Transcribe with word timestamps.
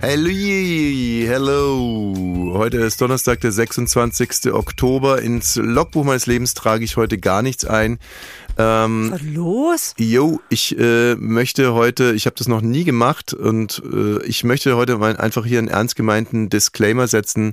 Hello, 0.00 0.28
hello. 0.28 2.52
Heute 2.54 2.78
ist 2.78 3.00
Donnerstag, 3.00 3.40
der 3.40 3.50
26. 3.50 4.52
Oktober. 4.52 5.20
Ins 5.20 5.56
Logbuch 5.56 6.04
meines 6.04 6.26
Lebens 6.26 6.54
trage 6.54 6.84
ich 6.84 6.96
heute 6.96 7.18
gar 7.18 7.42
nichts 7.42 7.64
ein. 7.64 7.98
Ähm, 8.58 9.12
Was 9.12 9.22
los? 9.22 9.94
Jo, 9.98 10.40
ich 10.48 10.76
äh, 10.78 11.14
möchte 11.14 11.74
heute, 11.74 12.12
ich 12.12 12.26
habe 12.26 12.34
das 12.36 12.48
noch 12.48 12.60
nie 12.60 12.82
gemacht 12.82 13.32
und 13.32 13.80
äh, 13.92 14.20
ich 14.24 14.42
möchte 14.42 14.76
heute 14.76 14.98
mal 14.98 15.16
einfach 15.16 15.46
hier 15.46 15.60
einen 15.60 15.68
ernst 15.68 15.94
gemeinten 15.94 16.48
Disclaimer 16.48 17.06
setzen. 17.06 17.52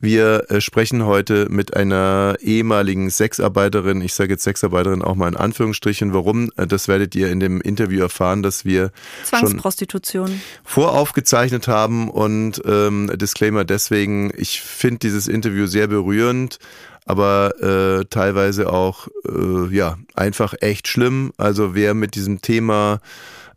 Wir 0.00 0.50
äh, 0.50 0.60
sprechen 0.60 1.06
heute 1.06 1.46
mit 1.50 1.76
einer 1.76 2.36
ehemaligen 2.40 3.10
Sexarbeiterin, 3.10 4.00
ich 4.00 4.14
sage 4.14 4.32
jetzt 4.32 4.42
Sexarbeiterin 4.42 5.02
auch 5.02 5.14
mal 5.14 5.28
in 5.28 5.36
Anführungsstrichen. 5.36 6.14
Warum? 6.14 6.50
Äh, 6.56 6.66
das 6.66 6.88
werdet 6.88 7.14
ihr 7.14 7.30
in 7.30 7.38
dem 7.38 7.60
Interview 7.60 8.00
erfahren, 8.00 8.42
dass 8.42 8.64
wir 8.64 8.90
Zwangsprostitution 9.24 10.40
voraufgezeichnet 10.64 11.68
haben 11.68 11.79
und 11.88 12.60
ähm, 12.64 13.10
Disclaimer 13.16 13.64
deswegen, 13.64 14.32
ich 14.36 14.60
finde 14.60 14.98
dieses 15.00 15.28
Interview 15.28 15.66
sehr 15.66 15.86
berührend 15.86 16.58
aber 17.06 17.54
äh, 17.60 18.04
teilweise 18.04 18.72
auch 18.72 19.08
äh, 19.28 19.74
ja 19.74 19.96
einfach 20.14 20.54
echt 20.60 20.86
schlimm. 20.86 21.32
Also 21.38 21.74
wer 21.74 21.94
mit 21.94 22.14
diesem 22.14 22.40
Thema 22.40 23.00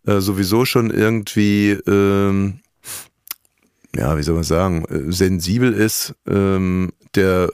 äh, 0.08 0.22
sowieso 0.22 0.66
schon 0.66 0.90
irgendwie 0.90 1.72
ähm, 1.86 2.62
ja, 3.96 4.18
wie 4.18 4.24
soll 4.24 4.36
man 4.36 4.44
sagen, 4.44 4.86
äh, 4.86 5.12
sensibel 5.12 5.72
ist, 5.72 6.16
ähm, 6.28 6.94
der 7.16 7.52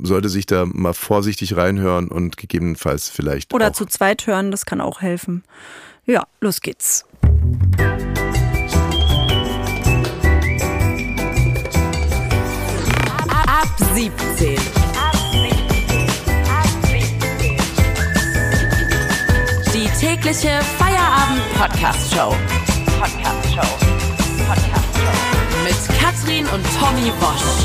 sollte 0.00 0.28
sich 0.28 0.44
da 0.44 0.66
mal 0.66 0.92
vorsichtig 0.92 1.56
reinhören 1.56 2.08
und 2.08 2.36
gegebenenfalls 2.36 3.08
vielleicht. 3.08 3.54
Oder 3.54 3.72
zu 3.72 3.86
zweit 3.86 4.26
hören, 4.26 4.50
das 4.50 4.66
kann 4.66 4.82
auch 4.82 5.00
helfen. 5.00 5.44
Ja, 6.04 6.26
los 6.40 6.60
geht's. 6.60 7.06
Tägliche 20.28 20.60
Feierabend-Podcast-Show. 20.78 22.36
Podcast-Show. 23.00 23.86
Podcast-Show. 24.46 25.64
Mit 25.64 25.98
Katrin 25.98 26.44
und 26.48 26.62
Tommy 26.78 27.10
Bosch. 27.18 27.64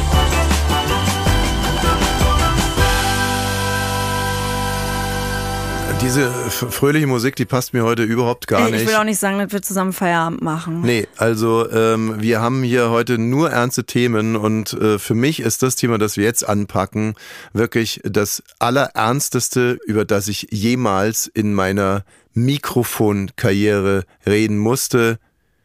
Diese 6.02 6.32
fröhliche 6.32 7.08
Musik, 7.08 7.36
die 7.36 7.46
passt 7.46 7.74
mir 7.74 7.84
heute 7.84 8.04
überhaupt 8.04 8.48
gar 8.48 8.70
nicht. 8.70 8.82
Ich 8.82 8.88
will 8.88 8.96
auch 8.96 9.04
nicht 9.04 9.20
sagen, 9.20 9.40
dass 9.40 9.52
wir 9.52 9.62
zusammen 9.62 9.92
Feierabend 9.92 10.42
machen. 10.42 10.82
Nee, 10.82 11.08
also 11.18 11.70
ähm, 11.70 12.16
wir 12.20 12.40
haben 12.40 12.64
hier 12.64 12.90
heute 12.90 13.18
nur 13.18 13.52
ernste 13.52 13.86
Themen 13.86 14.38
und 14.38 14.74
äh, 14.74 15.00
für 15.00 15.16
mich 15.16 15.42
ist 15.42 15.64
das 15.64 15.76
Thema, 15.76 15.98
das 15.98 16.16
wir 16.16 16.24
jetzt 16.24 16.48
anpacken, 16.48 17.16
wirklich 17.52 18.02
das 18.06 18.44
allerernsteste, 18.60 19.80
über 19.86 20.06
das 20.06 20.28
ich 20.30 20.48
jemals 20.52 21.28
in 21.28 21.54
meiner 21.54 22.04
Mikrofonkarriere 22.34 24.06
reden 24.26 24.58
musste. 24.58 25.20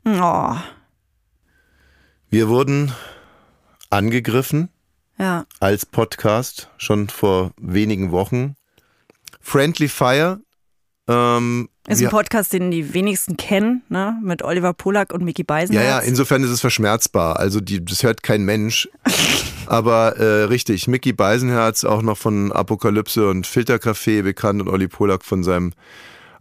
Oh. 0.04 0.56
Wir 2.30 2.48
wurden 2.48 2.92
angegriffen 3.90 4.68
ja. 5.18 5.46
als 5.60 5.86
Podcast 5.86 6.70
schon 6.76 7.08
vor 7.08 7.52
wenigen 7.60 8.12
Wochen. 8.12 8.54
Friendly 9.40 9.88
Fire. 9.88 10.40
Ähm, 11.08 11.70
ist 11.86 12.02
ein 12.02 12.10
Podcast, 12.10 12.52
den 12.52 12.70
die 12.70 12.92
wenigsten 12.92 13.38
kennen, 13.38 13.82
ne? 13.88 14.18
mit 14.22 14.42
Oliver 14.42 14.74
Polak 14.74 15.14
und 15.14 15.24
Mickey 15.24 15.42
Beisenherz. 15.42 15.82
Ja, 15.82 15.90
ja, 15.90 15.98
insofern 16.00 16.42
ist 16.42 16.50
es 16.50 16.60
verschmerzbar. 16.60 17.38
Also 17.38 17.60
die, 17.60 17.82
das 17.82 18.02
hört 18.02 18.22
kein 18.22 18.44
Mensch. 18.44 18.90
Aber 19.66 20.16
äh, 20.18 20.44
richtig, 20.44 20.86
Mickey 20.86 21.14
Beisenherz, 21.14 21.84
auch 21.84 22.02
noch 22.02 22.18
von 22.18 22.52
Apokalypse 22.52 23.28
und 23.28 23.46
Filtercafé 23.46 24.22
bekannt 24.22 24.60
und 24.60 24.68
Olli 24.68 24.88
Polak 24.88 25.24
von 25.24 25.42
seinem 25.42 25.72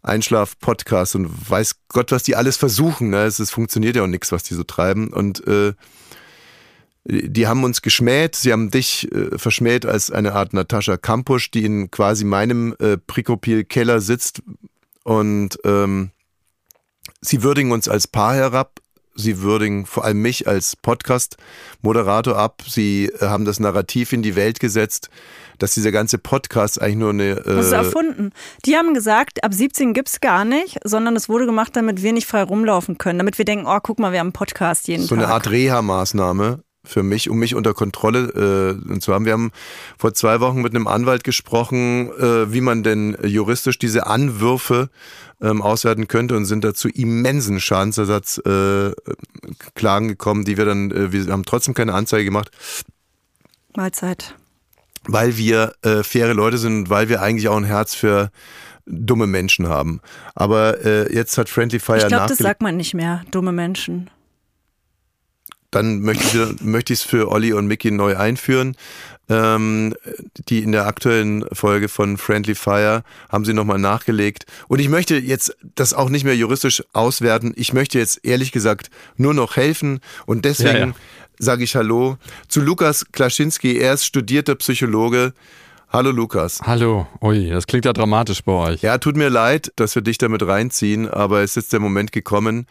Einschlaf-Podcast 0.07 1.15
und 1.15 1.49
weiß 1.49 1.75
Gott, 1.89 2.11
was 2.11 2.23
die 2.23 2.35
alles 2.35 2.57
versuchen. 2.57 3.09
Ne? 3.09 3.23
Es, 3.23 3.39
es 3.39 3.51
funktioniert 3.51 3.95
ja 3.95 4.03
auch 4.03 4.07
nichts, 4.07 4.31
was 4.31 4.43
die 4.43 4.55
so 4.55 4.63
treiben. 4.63 5.09
Und 5.09 5.45
äh, 5.47 5.73
die 7.09 7.47
haben 7.47 7.63
uns 7.63 7.81
geschmäht, 7.81 8.35
sie 8.35 8.51
haben 8.51 8.69
dich 8.69 9.11
äh, 9.11 9.37
verschmäht 9.37 9.85
als 9.85 10.11
eine 10.11 10.33
Art 10.33 10.53
Natascha 10.53 10.97
Kampusch, 10.97 11.51
die 11.51 11.63
in 11.63 11.89
quasi 11.89 12.25
meinem 12.25 12.75
äh, 12.79 12.97
Prikopil-Keller 12.97 14.01
sitzt 14.01 14.41
und 15.03 15.57
ähm, 15.63 16.11
sie 17.21 17.43
würdigen 17.43 17.71
uns 17.71 17.87
als 17.87 18.07
Paar 18.07 18.35
herab, 18.35 18.81
sie 19.17 19.41
würdigen 19.41 19.85
vor 19.85 20.05
allem 20.05 20.21
mich 20.21 20.47
als 20.47 20.75
Podcast-Moderator 20.75 22.37
ab, 22.37 22.63
sie 22.65 23.11
äh, 23.19 23.25
haben 23.25 23.45
das 23.45 23.59
Narrativ 23.59 24.13
in 24.13 24.21
die 24.21 24.35
Welt 24.35 24.59
gesetzt, 24.59 25.09
dass 25.59 25.73
dieser 25.73 25.91
ganze 25.91 26.17
Podcast 26.17 26.81
eigentlich 26.81 26.95
nur 26.97 27.09
eine. 27.09 27.31
Äh 27.31 27.55
das 27.55 27.67
ist 27.67 27.71
erfunden. 27.71 28.31
Die 28.65 28.75
haben 28.75 28.93
gesagt, 28.93 29.43
ab 29.43 29.53
17 29.53 29.93
gibt 29.93 30.09
es 30.09 30.21
gar 30.21 30.45
nicht, 30.45 30.77
sondern 30.83 31.15
es 31.15 31.27
wurde 31.27 31.45
gemacht, 31.45 31.75
damit 31.75 32.03
wir 32.03 32.13
nicht 32.13 32.27
frei 32.27 32.43
rumlaufen 32.43 32.97
können, 32.97 33.17
damit 33.17 33.37
wir 33.37 33.45
denken, 33.45 33.65
oh, 33.67 33.79
guck 33.81 33.99
mal, 33.99 34.11
wir 34.11 34.19
haben 34.19 34.27
einen 34.27 34.33
Podcast 34.33 34.87
jeden 34.87 35.03
so 35.03 35.15
Tag. 35.15 35.19
So 35.19 35.25
eine 35.25 35.33
Art 35.33 35.49
Reha-Maßnahme 35.49 36.63
für 36.87 37.03
mich, 37.03 37.29
um 37.29 37.37
mich 37.37 37.55
unter 37.55 37.73
Kontrolle 37.73 38.79
äh, 38.95 38.99
zu 38.99 39.13
haben. 39.13 39.25
Wir 39.25 39.33
haben 39.33 39.51
vor 39.97 40.13
zwei 40.13 40.39
Wochen 40.39 40.61
mit 40.61 40.73
einem 40.73 40.87
Anwalt 40.87 41.23
gesprochen, 41.23 42.09
äh, 42.17 42.51
wie 42.51 42.61
man 42.61 42.83
denn 42.83 43.17
juristisch 43.23 43.77
diese 43.77 44.07
Anwürfe 44.07 44.89
ähm, 45.41 45.61
auswerten 45.61 46.07
könnte 46.07 46.35
und 46.35 46.45
sind 46.45 46.63
dazu 46.63 46.87
immensen 46.89 47.59
Schadensersatz 47.59 48.39
äh, 48.39 48.91
Klagen 49.75 50.07
gekommen, 50.07 50.45
die 50.45 50.57
wir 50.57 50.65
dann, 50.65 50.91
äh, 50.91 51.11
wir 51.11 51.31
haben 51.31 51.45
trotzdem 51.45 51.73
keine 51.73 51.93
Anzeige 51.93 52.25
gemacht. 52.25 52.51
Mahlzeit 53.75 54.35
weil 55.07 55.37
wir 55.37 55.73
äh, 55.81 56.03
faire 56.03 56.33
Leute 56.33 56.57
sind 56.57 56.77
und 56.77 56.89
weil 56.89 57.09
wir 57.09 57.21
eigentlich 57.21 57.47
auch 57.47 57.57
ein 57.57 57.63
Herz 57.63 57.95
für 57.95 58.29
dumme 58.85 59.27
Menschen 59.27 59.67
haben. 59.67 60.01
Aber 60.35 60.85
äh, 60.85 61.13
jetzt 61.13 61.37
hat 61.37 61.49
Friendly 61.49 61.79
Fire 61.79 61.97
Ich 61.97 62.07
glaube, 62.07 62.27
das 62.27 62.37
sagt 62.37 62.61
man 62.61 62.77
nicht 62.77 62.93
mehr, 62.93 63.23
dumme 63.31 63.51
Menschen. 63.51 64.09
Dann 65.71 65.99
möchte 65.99 66.55
ich 66.55 66.61
möchte 66.61 66.93
ich 66.93 66.99
es 66.99 67.05
für 67.05 67.29
Olli 67.29 67.53
und 67.53 67.67
Mickey 67.67 67.91
neu 67.91 68.15
einführen. 68.17 68.75
Ähm, 69.29 69.93
die 70.47 70.63
in 70.63 70.71
der 70.71 70.87
aktuellen 70.87 71.43
Folge 71.51 71.89
von 71.89 72.15
Friendly 72.15 72.55
Fire 72.55 73.03
haben 73.29 73.43
sie 73.43 73.53
nochmal 73.53 73.77
nachgelegt. 73.77 74.45
Und 74.69 74.79
ich 74.79 74.87
möchte 74.87 75.17
jetzt 75.17 75.57
das 75.75 75.93
auch 75.93 76.07
nicht 76.07 76.23
mehr 76.23 76.35
juristisch 76.37 76.81
auswerten. 76.93 77.53
Ich 77.57 77.73
möchte 77.73 77.99
jetzt 77.99 78.25
ehrlich 78.25 78.53
gesagt 78.53 78.89
nur 79.17 79.33
noch 79.33 79.57
helfen. 79.57 79.99
Und 80.25 80.45
deswegen 80.45 80.77
ja, 80.77 80.85
ja 80.85 80.93
sage 81.39 81.65
ich 81.65 81.75
Hallo 81.75 82.17
zu 82.47 82.61
Lukas 82.61 83.05
Klaschinski. 83.11 83.77
Er 83.77 83.93
ist 83.93 84.05
studierter 84.05 84.55
Psychologe. 84.55 85.33
Hallo 85.89 86.11
Lukas. 86.11 86.61
Hallo. 86.63 87.07
Ui, 87.21 87.49
das 87.49 87.65
klingt 87.65 87.85
ja 87.85 87.93
dramatisch 87.93 88.43
bei 88.43 88.51
euch. 88.51 88.81
Ja, 88.81 88.97
tut 88.97 89.15
mir 89.15 89.29
leid, 89.29 89.71
dass 89.77 89.95
wir 89.95 90.01
dich 90.01 90.17
damit 90.17 90.45
reinziehen, 90.45 91.09
aber 91.09 91.41
es 91.43 91.55
ist 91.55 91.71
der 91.71 91.79
Moment 91.79 92.11
gekommen, 92.11 92.67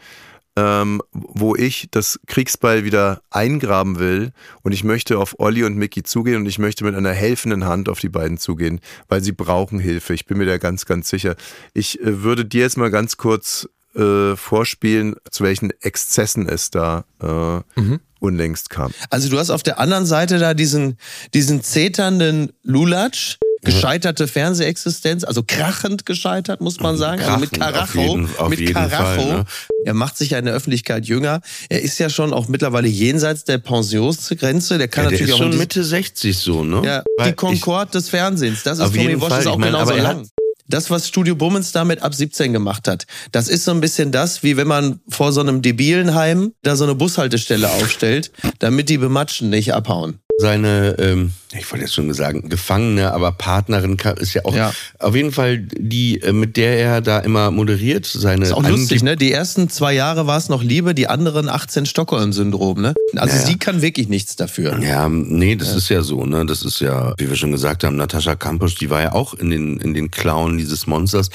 ähm, 0.57 1.03
wo 1.11 1.55
ich 1.55 1.87
das 1.91 2.19
Kriegsbeil 2.25 2.83
wieder 2.83 3.21
eingraben 3.29 3.99
will 3.99 4.31
und 4.63 4.71
ich 4.71 4.83
möchte 4.83 5.19
auf 5.19 5.39
Olli 5.39 5.63
und 5.63 5.77
Mickey 5.77 6.01
zugehen 6.01 6.37
und 6.37 6.45
ich 6.47 6.57
möchte 6.57 6.83
mit 6.83 6.95
einer 6.95 7.13
helfenden 7.13 7.65
Hand 7.65 7.89
auf 7.89 7.99
die 7.99 8.09
beiden 8.09 8.39
zugehen, 8.39 8.81
weil 9.07 9.23
sie 9.23 9.33
brauchen 9.33 9.79
Hilfe. 9.79 10.15
Ich 10.15 10.25
bin 10.25 10.39
mir 10.39 10.47
da 10.47 10.57
ganz, 10.57 10.87
ganz 10.87 11.09
sicher. 11.09 11.35
Ich 11.73 12.01
äh, 12.01 12.23
würde 12.23 12.43
dir 12.43 12.61
jetzt 12.61 12.77
mal 12.77 12.89
ganz 12.89 13.17
kurz 13.17 13.69
äh, 13.95 14.35
vorspielen, 14.35 15.15
zu 15.29 15.43
welchen 15.43 15.71
Exzessen 15.81 16.49
es 16.49 16.71
da 16.71 17.05
äh, 17.21 17.79
mhm 17.79 17.99
unlängst 18.19 18.71
kam. 18.71 18.91
Also 19.11 19.29
du 19.29 19.37
hast 19.37 19.51
auf 19.51 19.61
der 19.61 19.79
anderen 19.79 20.07
Seite 20.07 20.39
da 20.39 20.55
diesen, 20.55 20.97
diesen 21.35 21.61
zeternden 21.61 22.51
Lulatsch, 22.63 23.37
gescheiterte 23.67 24.27
Fernsehexistenz, 24.27 25.23
also 25.23 25.43
krachend 25.45 26.05
gescheitert, 26.05 26.61
muss 26.61 26.79
man 26.79 26.97
sagen. 26.97 27.21
Krachend, 27.21 27.61
also 27.61 27.79
mit 27.79 27.95
Karacho. 27.95 27.99
Auf 27.99 28.05
jeden, 28.05 28.29
auf 28.37 28.49
mit 28.49 28.73
Karacho. 28.73 29.21
Fall, 29.21 29.25
ne? 29.25 29.45
Er 29.85 29.93
macht 29.93 30.17
sich 30.17 30.31
ja 30.31 30.39
in 30.39 30.45
der 30.45 30.53
Öffentlichkeit 30.53 31.05
jünger. 31.05 31.41
Er 31.69 31.81
ist 31.81 31.97
ja 31.99 32.09
schon 32.09 32.33
auch 32.33 32.47
mittlerweile 32.47 32.87
jenseits 32.87 33.43
der 33.43 33.57
Pensionsgrenze. 33.57 34.77
Der 34.77 34.87
kann 34.87 35.05
ja, 35.05 35.09
der 35.09 35.19
natürlich 35.19 35.35
ist 35.35 35.41
auch 35.41 35.51
schon 35.51 35.57
Mitte 35.57 35.83
60 35.83 36.37
so, 36.37 36.63
ne? 36.63 36.81
Ja, 36.83 37.03
die 37.25 37.33
Concorde 37.33 37.91
des 37.91 38.09
Fernsehens. 38.09 38.63
Das 38.63 38.79
ist 38.79 38.85
Tommy 38.93 39.21
Walsh 39.21 39.45
auch 39.45 39.59
genauso 39.59 39.95
lang 39.95 40.27
das, 40.67 40.89
was 40.89 41.07
Studio 41.07 41.35
Bummens 41.35 41.71
damit 41.71 42.03
ab 42.03 42.13
17 42.13 42.53
gemacht 42.53 42.87
hat, 42.87 43.07
das 43.31 43.47
ist 43.47 43.63
so 43.63 43.71
ein 43.71 43.81
bisschen 43.81 44.11
das, 44.11 44.43
wie 44.43 44.57
wenn 44.57 44.67
man 44.67 44.99
vor 45.07 45.31
so 45.31 45.41
einem 45.41 45.61
debilen 45.61 46.13
Heim 46.13 46.53
da 46.61 46.75
so 46.75 46.83
eine 46.83 46.95
Bushaltestelle 46.95 47.69
aufstellt, 47.71 48.31
damit 48.59 48.89
die 48.89 48.97
Bematschen 48.97 49.49
nicht 49.49 49.73
abhauen 49.73 50.19
seine, 50.39 50.95
ähm, 50.99 51.33
ich 51.51 51.69
wollte 51.71 51.85
jetzt 51.85 51.95
schon 51.95 52.13
sagen, 52.13 52.47
Gefangene, 52.47 53.11
aber 53.11 53.31
Partnerin 53.31 53.97
ist 54.19 54.35
ja 54.35 54.45
auch 54.45 54.55
ja. 54.55 54.71
auf 54.99 55.15
jeden 55.15 55.31
Fall 55.31 55.57
die, 55.57 56.21
äh, 56.21 56.31
mit 56.31 56.57
der 56.57 56.77
er 56.77 57.01
da 57.01 57.19
immer 57.19 57.49
moderiert. 57.49 58.05
Seine 58.05 58.45
ist 58.45 58.51
auch 58.51 58.67
lustig, 58.67 59.01
ne? 59.01 59.17
Die 59.17 59.31
ersten 59.31 59.67
zwei 59.67 59.93
Jahre 59.93 60.27
war 60.27 60.37
es 60.37 60.47
noch 60.47 60.61
Liebe, 60.61 60.93
die 60.93 61.07
anderen 61.07 61.49
18 61.49 61.87
Stockholm-Syndrom, 61.87 62.79
ne? 62.79 62.93
Also 63.15 63.35
naja. 63.35 63.47
sie 63.47 63.57
kann 63.57 63.81
wirklich 63.81 64.09
nichts 64.09 64.35
dafür. 64.35 64.79
Ja, 64.79 65.09
nee, 65.09 65.55
das 65.55 65.69
ja. 65.69 65.77
ist 65.77 65.89
ja 65.89 66.03
so, 66.03 66.23
ne? 66.25 66.45
Das 66.45 66.63
ist 66.63 66.81
ja, 66.81 67.15
wie 67.17 67.27
wir 67.27 67.35
schon 67.35 67.51
gesagt 67.51 67.83
haben, 67.83 67.95
Natascha 67.95 68.35
Kampusch, 68.35 68.75
die 68.75 68.91
war 68.91 69.01
ja 69.01 69.13
auch 69.13 69.33
in 69.33 69.49
den, 69.49 69.79
in 69.79 69.95
den 69.95 70.11
Klauen 70.11 70.59
dieses 70.59 70.85
Monsters. 70.85 71.29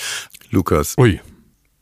Lukas. 0.51 0.95
Ui. 0.97 1.21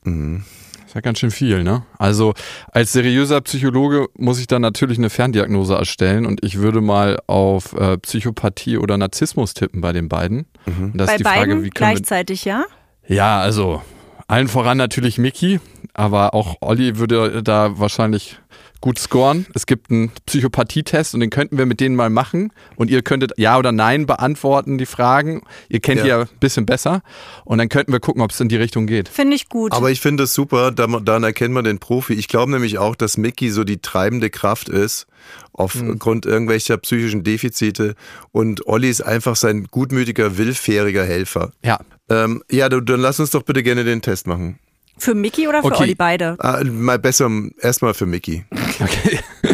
Mhm. 0.04 0.44
Ist 0.90 0.94
ja 0.96 1.00
ganz 1.02 1.20
schön 1.20 1.30
viel, 1.30 1.62
ne? 1.62 1.84
Also 1.98 2.34
als 2.72 2.90
seriöser 2.92 3.40
Psychologe 3.42 4.08
muss 4.16 4.40
ich 4.40 4.48
dann 4.48 4.60
natürlich 4.60 4.98
eine 4.98 5.08
Ferndiagnose 5.08 5.76
erstellen 5.76 6.26
und 6.26 6.44
ich 6.44 6.58
würde 6.58 6.80
mal 6.80 7.16
auf 7.28 7.74
äh, 7.74 7.96
Psychopathie 7.98 8.76
oder 8.76 8.98
Narzissmus 8.98 9.54
tippen 9.54 9.80
bei 9.80 9.92
den 9.92 10.08
beiden. 10.08 10.46
Mhm. 10.66 10.94
bei 10.96 11.16
die 11.16 11.22
Frage, 11.22 11.54
beiden 11.54 11.70
gleichzeitig, 11.70 12.44
ja? 12.44 12.64
Ja, 13.06 13.38
also 13.38 13.82
allen 14.26 14.48
voran 14.48 14.78
natürlich 14.78 15.16
Mickey, 15.16 15.60
aber 15.94 16.34
auch 16.34 16.56
Olli 16.60 16.98
würde 16.98 17.40
da 17.44 17.78
wahrscheinlich 17.78 18.39
gut 18.80 18.98
scoren. 18.98 19.46
Es 19.54 19.66
gibt 19.66 19.90
einen 19.90 20.10
Psychopathietest 20.26 21.14
und 21.14 21.20
den 21.20 21.30
könnten 21.30 21.58
wir 21.58 21.66
mit 21.66 21.80
denen 21.80 21.96
mal 21.96 22.10
machen. 22.10 22.52
Und 22.76 22.90
ihr 22.90 23.02
könntet 23.02 23.32
Ja 23.36 23.58
oder 23.58 23.72
Nein 23.72 24.06
beantworten, 24.06 24.78
die 24.78 24.86
Fragen. 24.86 25.42
Ihr 25.68 25.80
kennt 25.80 25.98
ja. 25.98 26.02
die 26.02 26.08
ja 26.08 26.20
ein 26.20 26.28
bisschen 26.40 26.66
besser. 26.66 27.02
Und 27.44 27.58
dann 27.58 27.68
könnten 27.68 27.92
wir 27.92 28.00
gucken, 28.00 28.22
ob 28.22 28.30
es 28.30 28.40
in 28.40 28.48
die 28.48 28.56
Richtung 28.56 28.86
geht. 28.86 29.08
Finde 29.08 29.36
ich 29.36 29.48
gut. 29.48 29.72
Aber 29.72 29.90
ich 29.90 30.00
finde 30.00 30.24
es 30.24 30.34
super, 30.34 30.70
dann 30.70 31.22
erkennt 31.22 31.54
man 31.54 31.64
den 31.64 31.78
Profi. 31.78 32.14
Ich 32.14 32.28
glaube 32.28 32.50
nämlich 32.52 32.78
auch, 32.78 32.96
dass 32.96 33.16
Mickey 33.16 33.50
so 33.50 33.64
die 33.64 33.80
treibende 33.80 34.30
Kraft 34.30 34.68
ist 34.68 35.06
aufgrund 35.52 36.24
mhm. 36.24 36.32
irgendwelcher 36.32 36.78
psychischen 36.78 37.22
Defizite 37.22 37.94
und 38.32 38.66
Olli 38.66 38.88
ist 38.88 39.02
einfach 39.02 39.36
sein 39.36 39.66
gutmütiger, 39.70 40.38
willfähriger 40.38 41.04
Helfer. 41.04 41.52
Ja. 41.62 41.80
Ähm, 42.08 42.42
ja, 42.50 42.68
dann 42.68 43.00
lass 43.00 43.20
uns 43.20 43.30
doch 43.30 43.42
bitte 43.42 43.62
gerne 43.62 43.84
den 43.84 44.02
Test 44.02 44.26
machen. 44.26 44.58
Für 45.00 45.14
Mickey 45.14 45.48
oder 45.48 45.62
für 45.62 45.68
okay. 45.68 45.82
Olli 45.82 45.94
beide? 45.94 46.36
Ah, 46.38 46.62
mal 46.64 46.98
besser 46.98 47.30
erstmal 47.60 47.94
für 47.94 48.06
Mickey. 48.06 48.44
Okay. 48.80 49.18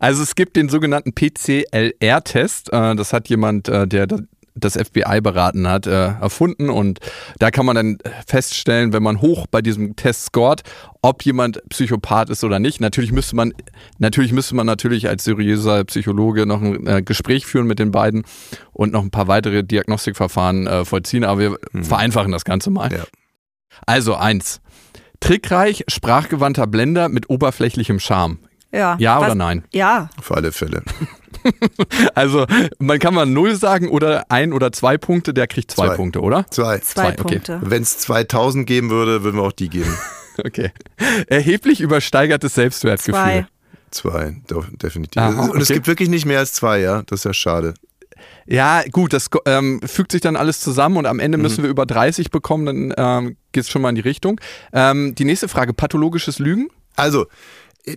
Also 0.00 0.22
es 0.22 0.34
gibt 0.34 0.56
den 0.56 0.68
sogenannten 0.68 1.12
PCLR-Test. 1.12 2.72
Äh, 2.72 2.94
das 2.96 3.12
hat 3.12 3.28
jemand, 3.28 3.68
äh, 3.68 3.86
der 3.86 4.06
das 4.54 4.74
FBI 4.74 5.20
beraten 5.20 5.68
hat, 5.68 5.86
äh, 5.86 5.90
erfunden. 5.90 6.68
Und 6.68 6.98
da 7.38 7.50
kann 7.50 7.64
man 7.64 7.76
dann 7.76 7.98
feststellen, 8.26 8.92
wenn 8.92 9.02
man 9.02 9.20
hoch 9.20 9.46
bei 9.48 9.62
diesem 9.62 9.94
Test 9.94 10.26
scoret, 10.26 10.62
ob 11.00 11.24
jemand 11.24 11.62
Psychopath 11.68 12.28
ist 12.28 12.42
oder 12.42 12.58
nicht. 12.58 12.80
Natürlich 12.80 13.12
müsste 13.12 13.36
man, 13.36 13.54
natürlich 13.98 14.32
müsste 14.32 14.56
man 14.56 14.66
natürlich 14.66 15.08
als 15.08 15.22
seriöser 15.22 15.84
Psychologe 15.84 16.44
noch 16.44 16.60
ein 16.60 17.04
Gespräch 17.04 17.46
führen 17.46 17.68
mit 17.68 17.78
den 17.78 17.92
beiden 17.92 18.24
und 18.72 18.92
noch 18.92 19.02
ein 19.02 19.10
paar 19.10 19.28
weitere 19.28 19.62
Diagnostikverfahren 19.62 20.84
vollziehen, 20.84 21.22
aber 21.22 21.40
wir 21.40 21.56
mhm. 21.72 21.84
vereinfachen 21.84 22.32
das 22.32 22.44
Ganze 22.44 22.70
mal. 22.70 22.92
Ja. 22.92 23.04
Also 23.86 24.14
eins. 24.14 24.60
Trickreich, 25.20 25.84
sprachgewandter 25.88 26.66
Blender 26.66 27.08
mit 27.08 27.28
oberflächlichem 27.28 27.98
Charme. 27.98 28.38
Ja. 28.72 28.96
Ja 28.98 29.18
oder 29.18 29.34
nein? 29.34 29.64
Ja. 29.72 30.10
Auf 30.18 30.30
alle 30.32 30.52
Fälle. 30.52 30.82
also, 32.14 32.46
man 32.78 32.98
kann 32.98 33.14
mal 33.14 33.26
null 33.26 33.56
sagen 33.56 33.88
oder 33.88 34.30
ein 34.30 34.52
oder 34.52 34.72
zwei 34.72 34.98
Punkte, 34.98 35.32
der 35.32 35.46
kriegt 35.46 35.70
zwei, 35.70 35.88
zwei. 35.88 35.96
Punkte, 35.96 36.20
oder? 36.20 36.46
Zwei. 36.50 36.78
Zwei, 36.78 37.12
zwei 37.12 37.12
Punkte. 37.12 37.56
Okay. 37.56 37.70
Wenn 37.70 37.82
es 37.82 37.98
2000 37.98 38.66
geben 38.66 38.90
würde, 38.90 39.22
würden 39.24 39.36
wir 39.36 39.44
auch 39.44 39.52
die 39.52 39.68
geben. 39.68 39.96
okay. 40.44 40.70
Erheblich 41.26 41.80
übersteigertes 41.80 42.54
Selbstwertgefühl. 42.54 43.14
Zwei. 43.14 43.46
Zwei, 43.90 44.36
definitiv. 44.82 45.22
Aha, 45.22 45.44
okay. 45.44 45.50
Und 45.52 45.62
es 45.62 45.68
gibt 45.68 45.86
wirklich 45.86 46.10
nicht 46.10 46.26
mehr 46.26 46.40
als 46.40 46.52
zwei, 46.52 46.80
ja? 46.80 47.02
Das 47.04 47.20
ist 47.20 47.24
ja 47.24 47.32
schade. 47.32 47.74
Ja, 48.46 48.82
gut, 48.90 49.12
das 49.12 49.28
ähm, 49.46 49.80
fügt 49.84 50.12
sich 50.12 50.20
dann 50.20 50.36
alles 50.36 50.60
zusammen 50.60 50.96
und 50.96 51.06
am 51.06 51.20
Ende 51.20 51.38
mhm. 51.38 51.42
müssen 51.42 51.62
wir 51.62 51.70
über 51.70 51.86
30 51.86 52.30
bekommen, 52.30 52.66
dann 52.66 52.94
ähm, 52.96 53.36
geht 53.52 53.64
es 53.64 53.70
schon 53.70 53.82
mal 53.82 53.90
in 53.90 53.94
die 53.94 54.00
Richtung. 54.00 54.40
Ähm, 54.72 55.14
die 55.14 55.24
nächste 55.24 55.48
Frage, 55.48 55.74
pathologisches 55.74 56.38
Lügen? 56.38 56.68
Also, 56.96 57.26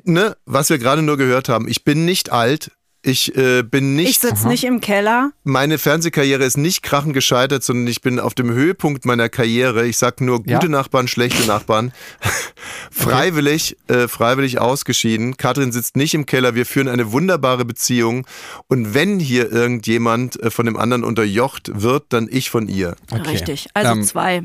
ne, 0.03 0.35
was 0.45 0.69
wir 0.69 0.77
gerade 0.77 1.01
nur 1.01 1.17
gehört 1.17 1.49
haben, 1.49 1.67
ich 1.67 1.83
bin 1.83 2.05
nicht 2.05 2.31
alt, 2.31 2.71
ich 3.03 3.35
äh, 3.35 3.63
bin 3.63 3.95
nicht. 3.95 4.09
Ich 4.09 4.19
sitze 4.19 4.47
nicht 4.47 4.63
im 4.63 4.79
Keller. 4.79 5.31
Meine 5.43 5.79
Fernsehkarriere 5.79 6.43
ist 6.43 6.57
nicht 6.57 6.83
krachend 6.83 7.15
gescheitert, 7.15 7.63
sondern 7.63 7.87
ich 7.87 8.01
bin 8.01 8.19
auf 8.19 8.35
dem 8.35 8.51
Höhepunkt 8.51 9.05
meiner 9.05 9.27
Karriere. 9.27 9.87
Ich 9.87 9.97
sag 9.97 10.21
nur 10.21 10.39
gute 10.39 10.51
ja. 10.51 10.67
Nachbarn, 10.67 11.07
schlechte 11.07 11.47
Nachbarn. 11.47 11.93
freiwillig, 12.91 13.77
äh, 13.87 14.07
freiwillig 14.07 14.59
ausgeschieden. 14.59 15.35
Katrin 15.37 15.71
sitzt 15.71 15.95
nicht 15.95 16.13
im 16.13 16.27
Keller. 16.27 16.53
Wir 16.53 16.67
führen 16.67 16.87
eine 16.87 17.11
wunderbare 17.11 17.65
Beziehung. 17.65 18.27
Und 18.67 18.93
wenn 18.93 19.19
hier 19.19 19.51
irgendjemand 19.51 20.39
äh, 20.41 20.51
von 20.51 20.67
dem 20.67 20.77
anderen 20.77 21.03
unterjocht 21.03 21.71
wird, 21.81 22.05
dann 22.09 22.27
ich 22.29 22.51
von 22.51 22.67
ihr. 22.67 22.95
Okay. 23.11 23.31
Richtig. 23.31 23.67
Also 23.73 23.93
ähm, 23.93 24.03
zwei. 24.03 24.43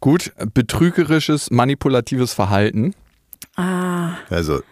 Gut. 0.00 0.32
Betrügerisches, 0.54 1.50
manipulatives 1.50 2.32
Verhalten. 2.32 2.94
Ah. 3.56 4.12
Also 4.30 4.62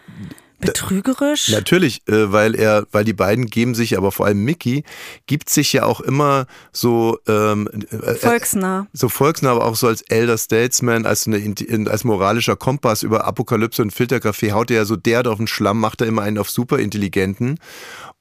Betrügerisch? 0.59 1.49
Natürlich, 1.49 2.01
äh, 2.07 2.31
weil 2.31 2.55
er, 2.55 2.87
weil 2.91 3.03
die 3.03 3.13
beiden 3.13 3.45
geben 3.45 3.75
sich, 3.75 3.97
aber 3.97 4.11
vor 4.11 4.25
allem 4.25 4.43
Mickey 4.43 4.83
gibt 5.27 5.49
sich 5.49 5.73
ja 5.73 5.83
auch 5.83 6.01
immer 6.01 6.47
so 6.71 7.19
ähm, 7.27 7.69
äh, 7.91 7.95
äh 7.95 8.15
volksnah, 8.15 8.87
so 8.91 9.07
volksnah, 9.07 9.51
aber 9.51 9.65
auch 9.65 9.75
so 9.75 9.87
als 9.87 10.01
Elder 10.03 10.37
Statesman, 10.37 11.05
als 11.05 11.27
eine 11.27 11.55
als 11.89 12.03
moralischer 12.03 12.55
Kompass 12.55 13.03
über 13.03 13.25
Apokalypse 13.25 13.81
und 13.83 13.91
Filterkaffee 13.91 14.51
haut 14.51 14.71
er 14.71 14.77
ja 14.77 14.85
so 14.85 14.95
derart 14.95 15.27
auf 15.27 15.37
den 15.37 15.47
Schlamm, 15.47 15.79
macht 15.79 16.01
er 16.01 16.07
immer 16.07 16.23
einen 16.23 16.39
auf 16.39 16.49
superintelligenten, 16.49 17.59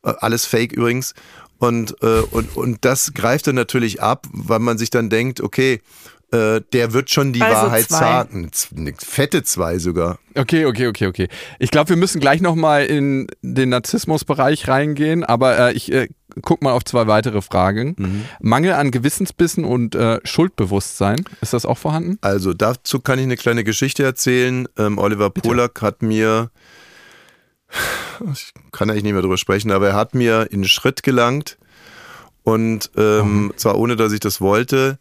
alles 0.02 0.44
Fake 0.44 0.72
übrigens. 0.72 1.14
Und, 1.58 1.96
äh, 2.02 2.20
und, 2.30 2.54
und 2.56 2.84
das 2.84 3.14
greift 3.14 3.46
er 3.46 3.54
natürlich 3.54 4.02
ab, 4.02 4.26
weil 4.30 4.58
man 4.58 4.76
sich 4.76 4.90
dann 4.90 5.08
denkt, 5.08 5.40
okay, 5.40 5.80
äh, 6.32 6.60
der 6.72 6.92
wird 6.92 7.10
schon 7.10 7.32
die 7.32 7.42
also 7.42 7.54
Wahrheit 7.54 7.88
zwei. 7.88 7.98
sagen. 7.98 8.50
Fette 8.98 9.44
zwei 9.44 9.78
sogar. 9.78 10.18
Okay, 10.34 10.66
okay, 10.66 10.88
okay, 10.88 11.06
okay. 11.06 11.28
Ich 11.60 11.70
glaube, 11.70 11.90
wir 11.90 11.96
müssen 11.96 12.20
gleich 12.20 12.40
nochmal 12.40 12.86
in 12.86 13.28
den 13.42 13.68
Narzissmusbereich 13.68 14.66
reingehen, 14.66 15.22
aber 15.22 15.58
äh, 15.58 15.72
ich 15.74 15.92
äh, 15.92 16.08
guck 16.42 16.62
mal 16.62 16.72
auf 16.72 16.84
zwei 16.84 17.06
weitere 17.06 17.42
Fragen. 17.42 17.94
Mhm. 17.96 18.24
Mangel 18.40 18.72
an 18.72 18.90
Gewissensbissen 18.90 19.64
und 19.64 19.94
äh, 19.94 20.18
Schuldbewusstsein, 20.24 21.24
ist 21.40 21.52
das 21.52 21.64
auch 21.64 21.78
vorhanden? 21.78 22.18
Also 22.22 22.52
dazu 22.52 22.98
kann 22.98 23.20
ich 23.20 23.24
eine 23.24 23.36
kleine 23.36 23.62
Geschichte 23.62 24.02
erzählen. 24.02 24.66
Ähm, 24.76 24.98
Oliver 24.98 25.30
Bitte. 25.30 25.48
Polak 25.48 25.80
hat 25.80 26.02
mir, 26.02 26.50
ich 28.32 28.52
kann 28.72 28.90
eigentlich 28.90 29.04
nicht 29.04 29.12
mehr 29.12 29.22
drüber 29.22 29.38
sprechen, 29.38 29.70
aber 29.70 29.90
er 29.90 29.94
hat 29.94 30.14
mir 30.14 30.48
in 30.50 30.64
Schritt 30.64 31.04
gelangt 31.04 31.56
und 32.42 32.90
ähm, 32.96 33.44
mhm. 33.44 33.52
zwar 33.56 33.78
ohne, 33.78 33.94
dass 33.94 34.12
ich 34.12 34.20
das 34.20 34.40
wollte 34.40 34.98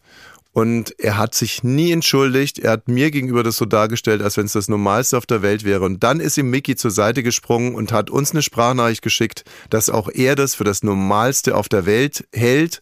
und 0.56 0.98
er 0.98 1.18
hat 1.18 1.34
sich 1.34 1.64
nie 1.64 1.92
entschuldigt. 1.92 2.58
Er 2.58 2.70
hat 2.70 2.88
mir 2.88 3.10
gegenüber 3.10 3.42
das 3.42 3.58
so 3.58 3.66
dargestellt, 3.66 4.22
als 4.22 4.38
wenn 4.38 4.46
es 4.46 4.54
das 4.54 4.68
Normalste 4.68 5.18
auf 5.18 5.26
der 5.26 5.42
Welt 5.42 5.64
wäre. 5.64 5.84
Und 5.84 6.02
dann 6.02 6.18
ist 6.18 6.38
ihm 6.38 6.48
Mickey 6.48 6.76
zur 6.76 6.90
Seite 6.90 7.22
gesprungen 7.22 7.74
und 7.74 7.92
hat 7.92 8.08
uns 8.08 8.30
eine 8.30 8.40
Sprachnachricht 8.40 9.02
geschickt, 9.02 9.44
dass 9.68 9.90
auch 9.90 10.08
er 10.08 10.34
das 10.34 10.54
für 10.54 10.64
das 10.64 10.82
Normalste 10.82 11.54
auf 11.54 11.68
der 11.68 11.84
Welt 11.84 12.26
hält 12.32 12.80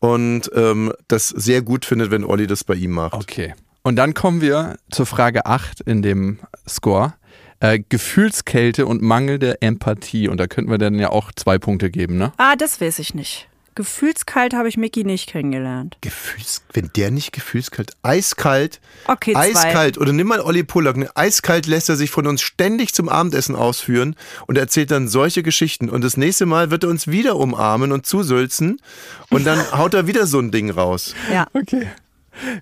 und 0.00 0.50
ähm, 0.56 0.92
das 1.06 1.28
sehr 1.28 1.62
gut 1.62 1.84
findet, 1.84 2.10
wenn 2.10 2.24
Olli 2.24 2.48
das 2.48 2.64
bei 2.64 2.74
ihm 2.74 2.90
macht. 2.90 3.14
Okay. 3.14 3.54
Und 3.82 3.94
dann 3.94 4.14
kommen 4.14 4.40
wir 4.40 4.74
zur 4.90 5.06
Frage 5.06 5.46
8 5.46 5.80
in 5.82 6.02
dem 6.02 6.40
Score. 6.68 7.14
Äh, 7.60 7.78
Gefühlskälte 7.88 8.84
und 8.84 9.00
mangelnde 9.00 9.62
Empathie. 9.62 10.26
Und 10.26 10.38
da 10.38 10.48
könnten 10.48 10.72
wir 10.72 10.78
dann 10.78 10.98
ja 10.98 11.10
auch 11.10 11.30
zwei 11.36 11.58
Punkte 11.58 11.88
geben, 11.88 12.18
ne? 12.18 12.32
Ah, 12.38 12.56
das 12.56 12.80
weiß 12.80 12.98
ich 12.98 13.14
nicht. 13.14 13.48
Gefühlskalt 13.74 14.54
habe 14.54 14.68
ich 14.68 14.76
Mickey 14.76 15.04
nicht 15.04 15.30
kennengelernt. 15.30 15.96
Gefühls, 16.00 16.62
wenn 16.72 16.90
der 16.94 17.10
nicht 17.10 17.32
gefühlskalt, 17.32 17.92
eiskalt, 18.02 18.80
okay, 19.06 19.34
eiskalt. 19.34 19.94
Zwei. 19.94 20.02
Oder 20.02 20.12
nimm 20.12 20.26
mal 20.26 20.40
Olli 20.40 20.62
Pollack, 20.62 20.96
ne? 20.96 21.10
eiskalt 21.14 21.66
lässt 21.66 21.88
er 21.88 21.96
sich 21.96 22.10
von 22.10 22.26
uns 22.26 22.42
ständig 22.42 22.92
zum 22.92 23.08
Abendessen 23.08 23.56
ausführen 23.56 24.16
und 24.46 24.58
erzählt 24.58 24.90
dann 24.90 25.08
solche 25.08 25.42
Geschichten. 25.42 25.88
Und 25.88 26.04
das 26.04 26.16
nächste 26.16 26.46
Mal 26.46 26.70
wird 26.70 26.84
er 26.84 26.90
uns 26.90 27.08
wieder 27.08 27.36
umarmen 27.36 27.92
und 27.92 28.04
zusülzen 28.04 28.80
und 29.30 29.44
dann 29.44 29.58
haut 29.76 29.94
er 29.94 30.06
wieder 30.06 30.26
so 30.26 30.38
ein 30.38 30.50
Ding 30.50 30.70
raus. 30.70 31.14
Ja. 31.32 31.46
Okay. 31.54 31.88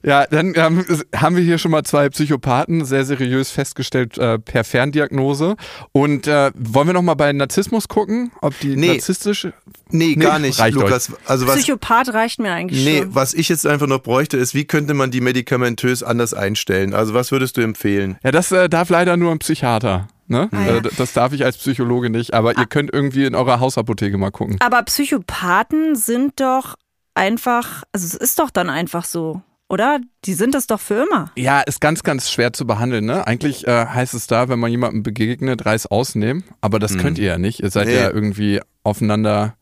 Ja, 0.03 0.27
dann 0.27 0.55
ähm, 0.57 0.85
haben 1.15 1.37
wir 1.37 1.43
hier 1.43 1.59
schon 1.59 1.71
mal 1.71 1.85
zwei 1.85 2.09
Psychopathen 2.09 2.85
sehr 2.85 3.05
seriös 3.05 3.51
festgestellt 3.51 4.19
äh, 4.19 4.39
per 4.39 4.65
Ferndiagnose. 4.65 5.57
Und 5.93 6.27
äh, 6.27 6.51
wollen 6.55 6.89
wir 6.89 6.95
noch 6.95 7.03
mal 7.03 7.15
bei 7.15 7.33
Narzissmus 7.33 7.89
gucken, 7.89 8.33
ob 8.41 8.59
die 8.61 8.77
nee, 8.77 8.89
narzisstisch? 8.89 9.45
Nee, 9.45 9.53
nee 9.91 10.15
gar 10.17 10.39
nicht, 10.39 10.59
Lukas. 10.71 11.13
Also 11.27 11.47
was, 11.47 11.57
Psychopath 11.57 12.13
reicht 12.13 12.41
mir 12.41 12.53
eigentlich 12.53 12.85
nee, 12.85 12.99
schon. 12.99 13.09
Nee, 13.09 13.15
was 13.15 13.35
ich 13.35 13.49
jetzt 13.49 13.67
einfach 13.67 13.87
noch 13.87 14.03
bräuchte, 14.03 14.37
ist, 14.37 14.55
wie 14.55 14.65
könnte 14.65 14.95
man 14.95 15.11
die 15.11 15.21
medikamentös 15.21 16.03
anders 16.03 16.35
einstellen? 16.35 16.95
Also 16.95 17.15
was 17.15 17.33
würdest 17.33 17.57
du 17.57 17.61
empfehlen? 17.61 18.19
Ja, 18.23 18.31
das 18.31 18.53
äh, 18.53 18.69
darf 18.69 18.89
leider 18.91 19.17
nur 19.17 19.33
ein 19.33 19.39
Psychiater. 19.39 20.09
Ne? 20.31 20.49
Ah, 20.53 20.61
ja. 20.61 20.77
Äh, 20.77 20.83
das 20.97 21.13
darf 21.13 21.33
ich 21.33 21.45
als 21.45 21.57
Psychologe 21.57 22.09
nicht, 22.09 22.35
aber 22.35 22.51
ah. 22.51 22.61
ihr 22.61 22.67
könnt 22.67 22.93
irgendwie 22.93 23.25
in 23.25 23.35
eurer 23.35 23.59
Hausapotheke 23.59 24.17
mal 24.17 24.31
gucken. 24.31 24.57
Aber 24.61 24.83
Psychopathen 24.85 25.97
sind 25.97 26.39
doch 26.41 26.77
einfach, 27.15 27.83
also 27.93 28.07
es 28.07 28.15
ist 28.15 28.39
doch 28.39 28.51
dann 28.51 28.71
einfach 28.71 29.05
so 29.05 29.43
oder? 29.71 30.01
Die 30.25 30.35
sind 30.35 30.55
das 30.55 30.67
doch 30.67 30.81
für 30.81 31.07
immer. 31.07 31.31
Ja, 31.37 31.61
ist 31.61 31.81
ganz, 31.81 32.03
ganz 32.03 32.31
schwer 32.31 32.53
zu 32.53 32.67
behandeln. 32.67 33.05
Ne? 33.05 33.27
Eigentlich 33.27 33.67
äh, 33.67 33.87
heißt 33.87 34.15
es 34.15 34.27
da, 34.27 34.49
wenn 34.49 34.59
man 34.59 34.71
jemandem 34.71 35.03
begegnet, 35.03 35.65
Reis 35.65 35.87
ausnehmen. 35.87 36.45
Aber 36.61 36.79
das 36.79 36.95
mhm. 36.95 36.99
könnt 36.99 37.19
ihr 37.19 37.27
ja 37.27 37.39
nicht. 37.39 37.61
Ihr 37.61 37.71
seid 37.71 37.87
nee. 37.87 37.95
ja 37.95 38.11
irgendwie 38.11 38.61
aufeinander 38.83 39.55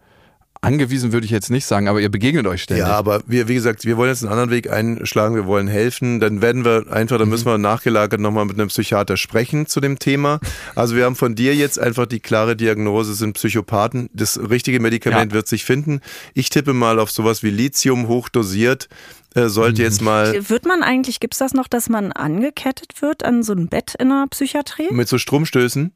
angewiesen 0.60 1.12
würde 1.12 1.24
ich 1.24 1.30
jetzt 1.30 1.50
nicht 1.50 1.66
sagen, 1.66 1.88
aber 1.88 2.00
ihr 2.00 2.10
begegnet 2.10 2.46
euch 2.46 2.62
ständig. 2.62 2.86
Ja, 2.86 2.92
aber 2.92 3.22
wir, 3.26 3.48
wie 3.48 3.54
gesagt, 3.54 3.84
wir 3.84 3.96
wollen 3.96 4.10
jetzt 4.10 4.22
einen 4.22 4.32
anderen 4.32 4.50
Weg 4.50 4.70
einschlagen, 4.70 5.34
wir 5.34 5.46
wollen 5.46 5.68
helfen. 5.68 6.20
Dann 6.20 6.42
werden 6.42 6.64
wir 6.64 6.86
einfach, 6.90 7.18
dann 7.18 7.28
müssen 7.28 7.46
wir 7.46 7.58
nachgelagert 7.58 8.20
nochmal 8.20 8.44
mit 8.44 8.58
einem 8.58 8.68
Psychiater 8.68 9.16
sprechen 9.16 9.66
zu 9.66 9.80
dem 9.80 9.98
Thema. 9.98 10.40
Also 10.74 10.96
wir 10.96 11.04
haben 11.04 11.16
von 11.16 11.34
dir 11.34 11.54
jetzt 11.54 11.78
einfach 11.78 12.06
die 12.06 12.20
klare 12.20 12.56
Diagnose, 12.56 13.14
sind 13.14 13.34
Psychopathen. 13.34 14.10
Das 14.12 14.38
richtige 14.38 14.80
Medikament 14.80 15.32
ja. 15.32 15.36
wird 15.36 15.48
sich 15.48 15.64
finden. 15.64 16.00
Ich 16.34 16.50
tippe 16.50 16.72
mal 16.72 16.98
auf 16.98 17.10
sowas 17.10 17.42
wie 17.42 17.50
Lithium 17.50 18.08
hochdosiert 18.08 18.88
äh, 19.34 19.48
sollte 19.48 19.82
jetzt 19.82 20.00
mal. 20.00 20.48
Wird 20.48 20.66
man 20.66 20.82
eigentlich, 20.82 21.20
gibt 21.20 21.34
es 21.34 21.38
das 21.38 21.54
noch, 21.54 21.68
dass 21.68 21.88
man 21.88 22.12
angekettet 22.12 23.02
wird 23.02 23.24
an 23.24 23.42
so 23.42 23.52
ein 23.52 23.68
Bett 23.68 23.94
in 23.98 24.08
der 24.08 24.26
Psychiatrie? 24.30 24.88
Mit 24.90 25.08
so 25.08 25.18
Stromstößen? 25.18 25.92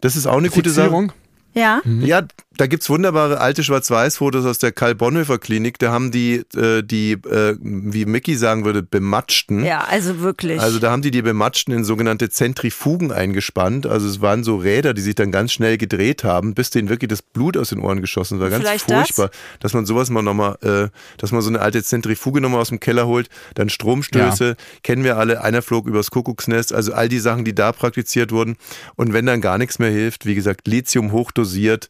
Das 0.00 0.16
ist 0.16 0.26
auch 0.26 0.36
eine 0.36 0.50
Fixierung. 0.50 1.08
gute 1.08 1.14
Sache. 1.14 1.26
Ja. 1.54 1.80
Mhm. 1.84 2.04
Ja, 2.04 2.22
da 2.56 2.66
gibt's 2.66 2.88
wunderbare 2.88 3.40
alte 3.40 3.62
Schwarz-Weiß-Fotos 3.62 4.44
aus 4.44 4.58
der 4.58 4.72
Karl-Bonhoeffer-Klinik. 4.72 5.78
Da 5.78 5.92
haben 5.92 6.10
die, 6.10 6.44
äh, 6.54 6.82
die 6.82 7.12
äh, 7.12 7.56
wie 7.60 8.06
Mickey 8.06 8.36
sagen 8.36 8.64
würde, 8.64 8.82
bematschten. 8.82 9.64
Ja, 9.64 9.84
also 9.84 10.20
wirklich. 10.20 10.60
Also 10.60 10.78
da 10.78 10.90
haben 10.90 11.02
die 11.02 11.10
die 11.10 11.22
bematschten 11.22 11.74
in 11.74 11.84
sogenannte 11.84 12.30
Zentrifugen 12.30 13.12
eingespannt. 13.12 13.86
Also 13.86 14.08
es 14.08 14.20
waren 14.20 14.44
so 14.44 14.56
Räder, 14.56 14.94
die 14.94 15.02
sich 15.02 15.14
dann 15.14 15.32
ganz 15.32 15.52
schnell 15.52 15.78
gedreht 15.78 16.24
haben, 16.24 16.54
bis 16.54 16.70
denen 16.70 16.88
wirklich 16.88 17.08
das 17.08 17.22
Blut 17.22 17.56
aus 17.56 17.70
den 17.70 17.80
Ohren 17.80 18.00
geschossen 18.00 18.40
war. 18.40 18.50
Ganz 18.50 18.62
Vielleicht 18.62 18.90
furchtbar, 18.90 19.28
das? 19.28 19.36
dass 19.60 19.74
man 19.74 19.86
sowas 19.86 20.10
mal 20.10 20.22
nochmal, 20.22 20.56
äh, 20.62 20.88
dass 21.18 21.32
man 21.32 21.42
so 21.42 21.50
eine 21.50 21.60
alte 21.60 21.82
Zentrifuge 21.82 22.40
nochmal 22.40 22.60
aus 22.60 22.68
dem 22.68 22.80
Keller 22.80 23.06
holt. 23.06 23.28
Dann 23.54 23.68
Stromstöße, 23.68 24.48
ja. 24.48 24.54
kennen 24.82 25.04
wir 25.04 25.16
alle. 25.16 25.42
Einer 25.42 25.62
flog 25.62 25.86
übers 25.86 26.10
Kuckucksnest. 26.10 26.72
Also 26.72 26.92
all 26.92 27.08
die 27.08 27.18
Sachen, 27.18 27.44
die 27.44 27.54
da 27.54 27.72
praktiziert 27.72 28.32
wurden. 28.32 28.56
Und 28.96 29.12
wenn 29.12 29.26
dann 29.26 29.40
gar 29.40 29.58
nichts 29.58 29.78
mehr 29.78 29.90
hilft, 29.90 30.26
wie 30.26 30.34
gesagt, 30.34 30.66
Lithium 30.66 31.12
hochdosiert, 31.12 31.88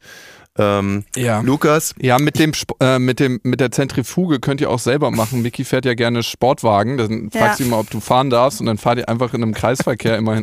ähm, 0.58 1.04
ja. 1.14 1.40
Lukas? 1.40 1.94
Ja, 2.00 2.18
mit 2.18 2.38
dem 2.38 2.52
äh, 2.80 2.98
mit 2.98 3.20
dem 3.20 3.40
mit 3.42 3.60
der 3.60 3.70
Zentrifuge 3.70 4.40
könnt 4.40 4.60
ihr 4.60 4.70
auch 4.70 4.78
selber 4.78 5.10
machen. 5.10 5.42
Mickey 5.42 5.64
fährt 5.64 5.84
ja 5.84 5.94
gerne 5.94 6.22
Sportwagen. 6.22 6.96
Dann 6.96 7.30
ja. 7.32 7.40
fragst 7.40 7.60
du 7.60 7.64
ihn 7.64 7.70
mal, 7.70 7.78
ob 7.78 7.90
du 7.90 8.00
fahren 8.00 8.30
darfst 8.30 8.60
und 8.60 8.66
dann 8.66 8.78
fahrt 8.78 8.98
ihr 8.98 9.08
einfach 9.08 9.34
in 9.34 9.42
einem 9.42 9.54
Kreisverkehr 9.54 10.16
immer 10.16 10.42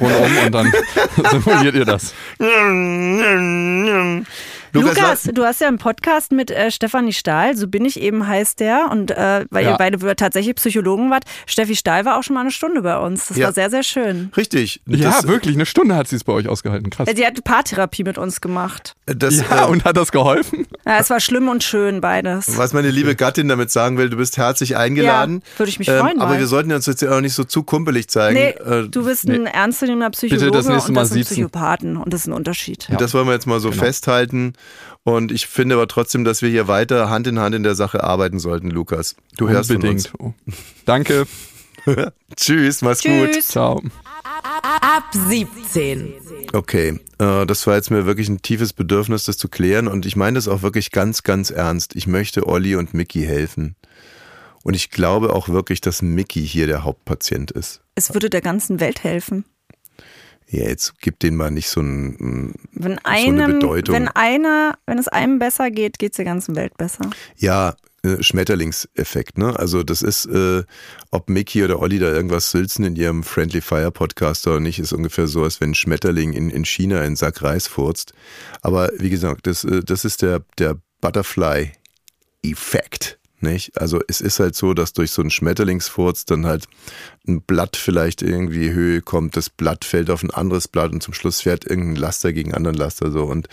rundum 0.00 0.38
und 0.46 0.52
dann 0.52 0.72
simuliert 1.30 1.74
ihr 1.74 1.84
das. 1.84 2.14
Lukas, 4.72 4.96
Lukas 4.96 5.22
du 5.34 5.44
hast 5.44 5.60
ja 5.60 5.68
einen 5.68 5.78
Podcast 5.78 6.32
mit 6.32 6.50
äh, 6.50 6.70
Stefanie 6.70 7.12
Stahl, 7.12 7.56
so 7.56 7.68
bin 7.68 7.84
ich 7.84 8.00
eben 8.00 8.26
heißt 8.26 8.60
der. 8.60 8.88
Und 8.90 9.10
äh, 9.10 9.44
weil 9.50 9.64
ja. 9.64 9.72
ihr 9.72 9.76
beide 9.76 10.16
tatsächlich 10.16 10.54
Psychologen 10.56 11.10
wart, 11.10 11.24
Steffi 11.46 11.76
Stahl 11.76 12.04
war 12.04 12.18
auch 12.18 12.22
schon 12.22 12.34
mal 12.34 12.40
eine 12.40 12.50
Stunde 12.50 12.82
bei 12.82 12.98
uns. 12.98 13.28
Das 13.28 13.36
ja. 13.36 13.46
war 13.46 13.52
sehr, 13.52 13.70
sehr 13.70 13.82
schön. 13.82 14.30
Richtig. 14.36 14.80
Ja, 14.86 15.22
wirklich, 15.24 15.54
eine 15.54 15.66
Stunde 15.66 15.94
hat 15.94 16.08
sie 16.08 16.16
es 16.16 16.24
bei 16.24 16.32
euch 16.32 16.48
ausgehalten. 16.48 16.90
Krass. 16.90 17.08
Sie 17.14 17.26
hat 17.26 17.42
Paartherapie 17.44 18.04
mit 18.04 18.16
uns 18.18 18.40
gemacht. 18.40 18.94
Das, 19.06 19.40
ja, 19.40 19.66
äh, 19.66 19.68
und 19.68 19.84
hat 19.84 19.96
das 19.96 20.10
geholfen? 20.12 20.66
Ja, 20.86 20.98
es 20.98 21.10
war 21.10 21.20
schlimm 21.20 21.48
und 21.48 21.62
schön, 21.62 22.00
beides. 22.00 22.56
Was 22.56 22.72
meine 22.72 22.90
liebe 22.90 23.14
Gattin 23.14 23.48
damit 23.48 23.70
sagen 23.70 23.98
will, 23.98 24.08
du 24.10 24.16
bist 24.16 24.36
herzlich 24.36 24.76
eingeladen. 24.76 25.42
Ja, 25.44 25.58
würde 25.58 25.70
ich 25.70 25.78
mich 25.78 25.88
ähm, 25.88 25.98
freuen. 25.98 26.20
aber 26.20 26.38
wir 26.38 26.46
sollten 26.46 26.72
uns 26.72 26.86
jetzt 26.86 27.04
auch 27.04 27.20
nicht 27.20 27.34
so 27.34 27.44
zu 27.44 27.62
kumpelig 27.62 28.08
zeigen. 28.08 28.38
Nee, 28.38 28.50
äh, 28.50 28.88
du 28.88 29.04
bist 29.04 29.26
nee. 29.26 29.34
ein 29.34 29.46
ernstzunehmender 29.46 30.10
Psychologe 30.10 30.46
Bitte 30.46 30.56
das 30.56 30.66
nächste 30.66 30.92
Mal 30.92 31.00
und 31.02 31.10
das 31.10 31.14
sind 31.14 31.24
Psychopathen 31.24 31.96
und 31.96 32.12
das 32.12 32.22
ist 32.22 32.26
ein 32.28 32.32
Unterschied. 32.32 32.88
Ja. 32.88 32.96
Das 32.96 33.14
wollen 33.14 33.26
wir 33.26 33.32
jetzt 33.32 33.46
mal 33.46 33.60
so 33.60 33.70
genau. 33.70 33.82
festhalten. 33.82 34.54
Und 35.04 35.32
ich 35.32 35.46
finde 35.46 35.74
aber 35.74 35.88
trotzdem, 35.88 36.24
dass 36.24 36.42
wir 36.42 36.48
hier 36.50 36.68
weiter 36.68 37.10
Hand 37.10 37.26
in 37.26 37.38
Hand 37.40 37.54
in 37.54 37.64
der 37.64 37.74
Sache 37.74 38.04
arbeiten 38.04 38.38
sollten, 38.38 38.70
Lukas. 38.70 39.16
Du 39.36 39.48
hörst 39.48 39.70
Unbedingt. 39.70 40.08
von 40.08 40.20
uns. 40.20 40.36
Oh. 40.46 40.52
Danke. 40.84 41.26
Tschüss, 42.36 42.82
mach's 42.82 43.00
Tschüss. 43.00 43.34
gut. 43.34 43.42
Ciao. 43.42 43.82
Ab 44.80 45.04
17. 45.12 46.14
Okay, 46.52 47.00
äh, 47.18 47.46
das 47.46 47.66
war 47.66 47.74
jetzt 47.74 47.90
mir 47.90 48.06
wirklich 48.06 48.28
ein 48.28 48.42
tiefes 48.42 48.72
Bedürfnis, 48.72 49.24
das 49.24 49.36
zu 49.36 49.48
klären. 49.48 49.88
Und 49.88 50.06
ich 50.06 50.14
meine 50.16 50.36
das 50.36 50.46
auch 50.48 50.62
wirklich 50.62 50.92
ganz, 50.92 51.22
ganz 51.22 51.50
ernst. 51.50 51.96
Ich 51.96 52.06
möchte 52.06 52.46
Olli 52.46 52.76
und 52.76 52.94
Mickey 52.94 53.22
helfen. 53.24 53.74
Und 54.62 54.74
ich 54.74 54.90
glaube 54.90 55.32
auch 55.32 55.48
wirklich, 55.48 55.80
dass 55.80 56.02
Mickey 56.02 56.46
hier 56.46 56.68
der 56.68 56.84
Hauptpatient 56.84 57.50
ist. 57.50 57.80
Es 57.96 58.14
würde 58.14 58.30
der 58.30 58.40
ganzen 58.42 58.78
Welt 58.78 59.02
helfen. 59.02 59.44
Ja, 60.48 60.68
jetzt 60.68 60.94
gib 61.00 61.18
den 61.20 61.36
mal 61.36 61.50
nicht 61.50 61.68
so, 61.68 61.80
ein, 61.80 62.54
wenn 62.72 62.98
einem, 62.98 63.38
so 63.38 63.44
eine 63.44 63.54
Bedeutung. 63.54 63.94
Wenn 63.94 64.08
einer, 64.08 64.76
wenn 64.86 64.98
es 64.98 65.08
einem 65.08 65.38
besser 65.38 65.70
geht, 65.70 65.98
geht 65.98 66.12
es 66.12 66.16
der 66.16 66.24
ganzen 66.24 66.56
Welt 66.56 66.76
besser. 66.76 67.08
Ja, 67.36 67.74
äh, 68.04 68.20
Schmetterlingseffekt, 68.22 69.38
ne? 69.38 69.58
Also 69.58 69.82
das 69.84 70.02
ist, 70.02 70.26
äh, 70.26 70.64
ob 71.12 71.30
Mickey 71.30 71.62
oder 71.62 71.78
Olli 71.80 72.00
da 72.00 72.12
irgendwas 72.12 72.50
sülzen 72.50 72.84
in 72.84 72.96
ihrem 72.96 73.22
Friendly 73.22 73.60
Fire 73.60 73.92
Podcast 73.92 74.44
oder 74.48 74.58
nicht, 74.58 74.80
ist 74.80 74.92
ungefähr 74.92 75.28
so, 75.28 75.44
als 75.44 75.60
wenn 75.60 75.70
ein 75.70 75.74
Schmetterling 75.74 76.32
in, 76.32 76.50
in 76.50 76.64
China 76.64 77.00
einen 77.00 77.14
Sack 77.16 77.42
Reis 77.42 77.68
furzt. 77.68 78.12
Aber 78.60 78.90
wie 78.98 79.10
gesagt, 79.10 79.46
das, 79.46 79.62
äh, 79.62 79.84
das 79.84 80.04
ist 80.04 80.22
der, 80.22 80.42
der 80.58 80.78
Butterfly-Effekt. 81.00 83.20
Nicht? 83.42 83.80
Also 83.80 84.00
es 84.06 84.20
ist 84.20 84.38
halt 84.38 84.54
so, 84.54 84.72
dass 84.72 84.92
durch 84.92 85.10
so 85.10 85.20
einen 85.20 85.30
Schmetterlingsfurz 85.30 86.24
dann 86.24 86.46
halt 86.46 86.66
ein 87.26 87.42
Blatt 87.42 87.76
vielleicht 87.76 88.22
irgendwie 88.22 88.70
Höhe 88.70 89.00
kommt, 89.00 89.36
das 89.36 89.50
Blatt 89.50 89.84
fällt 89.84 90.10
auf 90.10 90.22
ein 90.22 90.30
anderes 90.30 90.68
Blatt 90.68 90.92
und 90.92 91.02
zum 91.02 91.14
Schluss 91.14 91.40
fährt 91.40 91.64
irgendein 91.64 91.96
Laster 91.96 92.32
gegen 92.32 92.54
anderen 92.54 92.76
Laster 92.76 93.10
so 93.10 93.24
und 93.24 93.48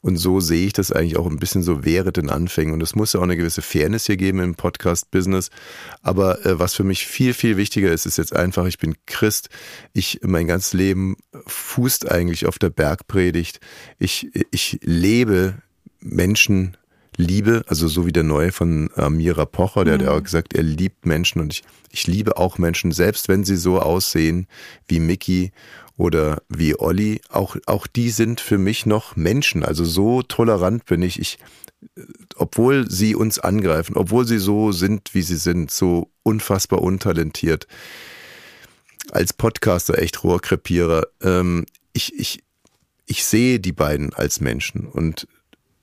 und 0.00 0.16
so 0.16 0.40
sehe 0.40 0.66
ich 0.66 0.72
das 0.72 0.92
eigentlich 0.92 1.16
auch 1.16 1.26
ein 1.26 1.38
bisschen 1.38 1.62
so 1.62 1.84
während 1.84 2.16
den 2.16 2.30
Anfängen 2.30 2.74
und 2.74 2.82
es 2.82 2.94
muss 2.94 3.12
ja 3.12 3.20
auch 3.20 3.24
eine 3.24 3.36
gewisse 3.36 3.62
Fairness 3.62 4.06
hier 4.06 4.16
geben 4.16 4.40
im 4.40 4.54
Podcast 4.54 5.10
Business, 5.10 5.50
aber 6.02 6.44
äh, 6.44 6.58
was 6.58 6.74
für 6.74 6.84
mich 6.84 7.06
viel 7.06 7.34
viel 7.34 7.56
wichtiger 7.56 7.92
ist, 7.92 8.06
ist 8.06 8.18
jetzt 8.18 8.34
einfach, 8.34 8.66
ich 8.66 8.78
bin 8.78 8.96
Christ, 9.06 9.50
ich 9.92 10.20
mein 10.22 10.46
ganzes 10.46 10.72
Leben 10.72 11.16
fußt 11.46 12.10
eigentlich 12.10 12.46
auf 12.46 12.58
der 12.58 12.70
Bergpredigt. 12.70 13.60
Ich 13.98 14.30
ich 14.50 14.78
lebe 14.82 15.62
Menschen 16.00 16.76
liebe, 17.18 17.64
also 17.66 17.88
so 17.88 18.06
wie 18.06 18.12
der 18.12 18.22
Neue 18.22 18.52
von 18.52 18.90
Amira 18.94 19.44
Pocher, 19.44 19.84
der 19.84 19.98
mhm. 19.98 20.02
hat 20.02 20.08
auch 20.08 20.22
gesagt, 20.22 20.54
er 20.54 20.62
liebt 20.62 21.04
Menschen 21.04 21.40
und 21.40 21.52
ich, 21.52 21.62
ich 21.90 22.06
liebe 22.06 22.38
auch 22.38 22.56
Menschen, 22.58 22.92
selbst 22.92 23.28
wenn 23.28 23.44
sie 23.44 23.56
so 23.56 23.80
aussehen 23.80 24.46
wie 24.86 25.00
Mickey 25.00 25.52
oder 25.96 26.40
wie 26.48 26.78
Olli, 26.78 27.20
auch, 27.28 27.56
auch 27.66 27.86
die 27.88 28.10
sind 28.10 28.40
für 28.40 28.56
mich 28.56 28.86
noch 28.86 29.16
Menschen. 29.16 29.64
Also 29.64 29.84
so 29.84 30.22
tolerant 30.22 30.86
bin 30.86 31.02
ich. 31.02 31.18
Ich, 31.18 31.38
obwohl 32.36 32.88
sie 32.88 33.16
uns 33.16 33.40
angreifen, 33.40 33.96
obwohl 33.96 34.24
sie 34.24 34.38
so 34.38 34.70
sind, 34.70 35.12
wie 35.12 35.22
sie 35.22 35.36
sind, 35.36 35.72
so 35.72 36.10
unfassbar 36.22 36.82
untalentiert. 36.82 37.66
Als 39.10 39.32
Podcaster 39.32 39.98
echt 39.98 40.22
Rohrkrepierer. 40.22 41.08
Ähm, 41.20 41.66
ich, 41.92 42.16
ich, 42.16 42.44
ich 43.06 43.24
sehe 43.24 43.58
die 43.58 43.72
beiden 43.72 44.12
als 44.12 44.40
Menschen 44.40 44.86
und 44.86 45.26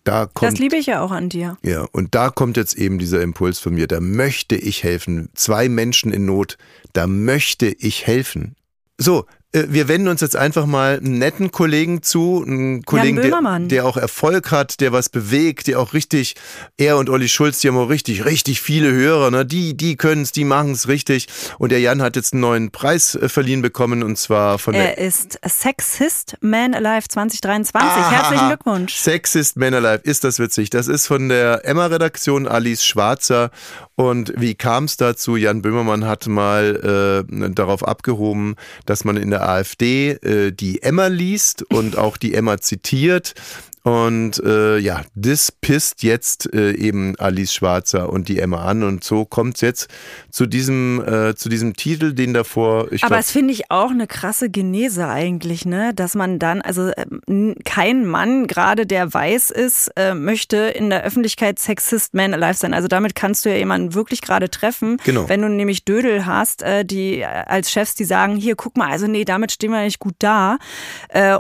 da 0.06 0.28
kommt, 0.28 0.54
das 0.54 0.60
liebe 0.60 0.78
ich 0.78 0.86
ja 0.86 1.02
auch 1.02 1.12
an 1.12 1.30
dir. 1.30 1.58
Ja, 1.64 1.86
und 1.92 2.16
da 2.16 2.30
kommt 2.30 2.58
jetzt 2.58 2.76
eben 2.76 3.00
dieser 3.00 3.22
Impuls 3.22 3.60
von 3.60 3.74
mir. 3.74 3.88
Da 3.88 4.00
möchte 4.00 4.56
ich 4.56 4.84
helfen. 4.84 5.30
Zwei 5.34 5.68
Menschen 5.68 6.14
in 6.14 6.26
Not, 6.26 6.58
da 6.94 7.08
möchte 7.08 7.68
ich 7.68 8.08
helfen. 8.08 8.56
So, 8.98 9.26
wir 9.56 9.88
wenden 9.88 10.10
uns 10.10 10.22
jetzt 10.22 10.36
einfach 10.36 10.66
mal 10.66 10.98
einen 10.98 11.18
netten 11.18 11.52
Kollegen 11.52 12.02
zu, 12.02 12.44
einen 12.46 12.84
Kollegen, 12.84 13.22
der, 13.22 13.60
der, 13.60 13.86
auch 13.86 13.96
Erfolg 13.96 14.52
hat, 14.52 14.82
der 14.82 14.92
was 14.92 15.10
bewegt, 15.10 15.68
der 15.68 15.80
auch 15.80 15.94
richtig, 15.94 16.36
er 16.78 16.98
und 16.98 17.10
Olli 17.10 17.30
Schulz, 17.30 17.60
die 17.60 17.70
haben 17.70 17.78
auch 17.78 17.90
richtig, 17.90 18.26
richtig 18.26 18.62
viele 18.62 18.92
Hörer, 18.92 19.32
ne? 19.32 19.46
die, 19.46 19.78
die 19.78 19.96
können 19.96 20.24
es, 20.24 20.32
die 20.32 20.44
machen 20.44 20.72
es 20.72 20.88
richtig. 20.88 21.28
Und 21.58 21.72
der 21.72 21.80
Jan 21.80 22.02
hat 22.02 22.16
jetzt 22.16 22.34
einen 22.34 22.42
neuen 22.42 22.72
Preis 22.72 23.16
äh, 23.16 23.30
verliehen 23.30 23.62
bekommen 23.62 24.04
und 24.04 24.18
zwar 24.18 24.60
von 24.60 24.74
Er 24.74 24.98
ist 24.98 25.40
Sexist 25.46 26.38
Man 26.42 26.74
Alive 26.74 27.08
2023. 27.08 27.90
Aha, 27.90 28.12
Herzlichen 28.12 28.48
Glückwunsch. 28.48 28.96
Sexist 28.96 29.56
Man 29.58 29.74
Alive, 29.74 30.02
ist 30.04 30.24
das 30.24 30.40
witzig. 30.40 30.70
Das 30.70 30.88
ist 30.88 31.08
von 31.08 31.30
der 31.30 31.66
Emma-Redaktion 31.66 32.48
Alice 32.48 32.84
Schwarzer 32.84 33.52
und 33.96 34.34
wie 34.38 34.56
kam 34.56 34.86
es 34.86 34.98
dazu? 34.98 35.38
Jan 35.38 35.62
Böhmermann 35.62 36.06
hat 36.06 36.28
mal 36.28 37.26
äh, 37.30 37.52
darauf 37.52 37.88
abgehoben, 37.88 38.56
dass 38.86 39.06
man 39.06 39.16
in 39.16 39.30
der 39.30 39.48
AfD 39.48 40.12
äh, 40.12 40.52
die 40.52 40.82
Emma 40.82 41.08
liest 41.08 41.64
und 41.72 41.98
auch 41.98 42.18
die 42.18 42.34
Emma 42.34 42.60
zitiert. 42.60 43.34
Und 43.86 44.44
äh, 44.44 44.80
ja, 44.80 45.04
das 45.14 45.52
pisst 45.52 46.02
jetzt 46.02 46.52
äh, 46.56 46.72
eben 46.72 47.16
Alice 47.20 47.54
Schwarzer 47.54 48.10
und 48.10 48.30
die 48.30 48.40
Emma 48.40 48.66
an. 48.66 48.82
Und 48.82 49.04
so 49.04 49.26
kommt 49.26 49.58
es 49.58 49.62
jetzt 49.62 49.90
zu 50.32 50.48
diesem, 50.48 51.04
äh, 51.06 51.36
zu 51.36 51.50
diesem 51.50 51.76
Titel, 51.76 52.14
den 52.14 52.34
davor. 52.34 52.92
Ich 52.92 53.04
Aber 53.04 53.20
es 53.20 53.30
finde 53.30 53.54
ich 53.54 53.70
auch 53.70 53.92
eine 53.92 54.08
krasse 54.08 54.50
Genese 54.50 55.08
eigentlich, 55.08 55.68
ne? 55.68 55.94
Dass 55.94 56.16
man 56.16 56.40
dann, 56.40 56.64
also 56.64 56.88
äh, 56.88 57.54
kein 57.64 58.08
Mann, 58.08 58.48
gerade 58.48 58.88
der 58.88 59.14
weiß 59.14 59.52
ist, 59.52 59.92
äh, 59.96 60.16
möchte 60.16 60.58
in 60.58 60.90
der 60.90 61.04
Öffentlichkeit 61.04 61.60
Sexist 61.60 62.16
Man 62.16 62.34
Alive 62.34 62.58
sein. 62.58 62.74
Also 62.74 62.88
damit 62.88 63.14
kannst 63.14 63.46
du 63.46 63.50
ja 63.50 63.56
jemanden 63.58 63.94
wirklich 63.94 64.22
gerade 64.22 64.50
treffen. 64.50 64.98
Genau. 65.04 65.30
Wenn 65.30 65.44
du 65.44 65.48
nämlich 65.48 65.86
Dödel 65.86 66.26
hast, 66.26 66.64
äh, 66.64 66.86
die 66.86 67.20
äh, 67.20 67.26
als 67.26 67.70
Chefs, 67.70 67.94
die 67.94 68.06
sagen, 68.06 68.36
hier, 68.36 68.56
guck 68.56 68.78
mal, 68.78 68.90
also 68.90 69.06
nee, 69.06 69.26
damit 69.26 69.52
stehen 69.52 69.70
wir 69.70 69.84
nicht 69.84 70.00
gut 70.00 70.16
da. 70.18 70.58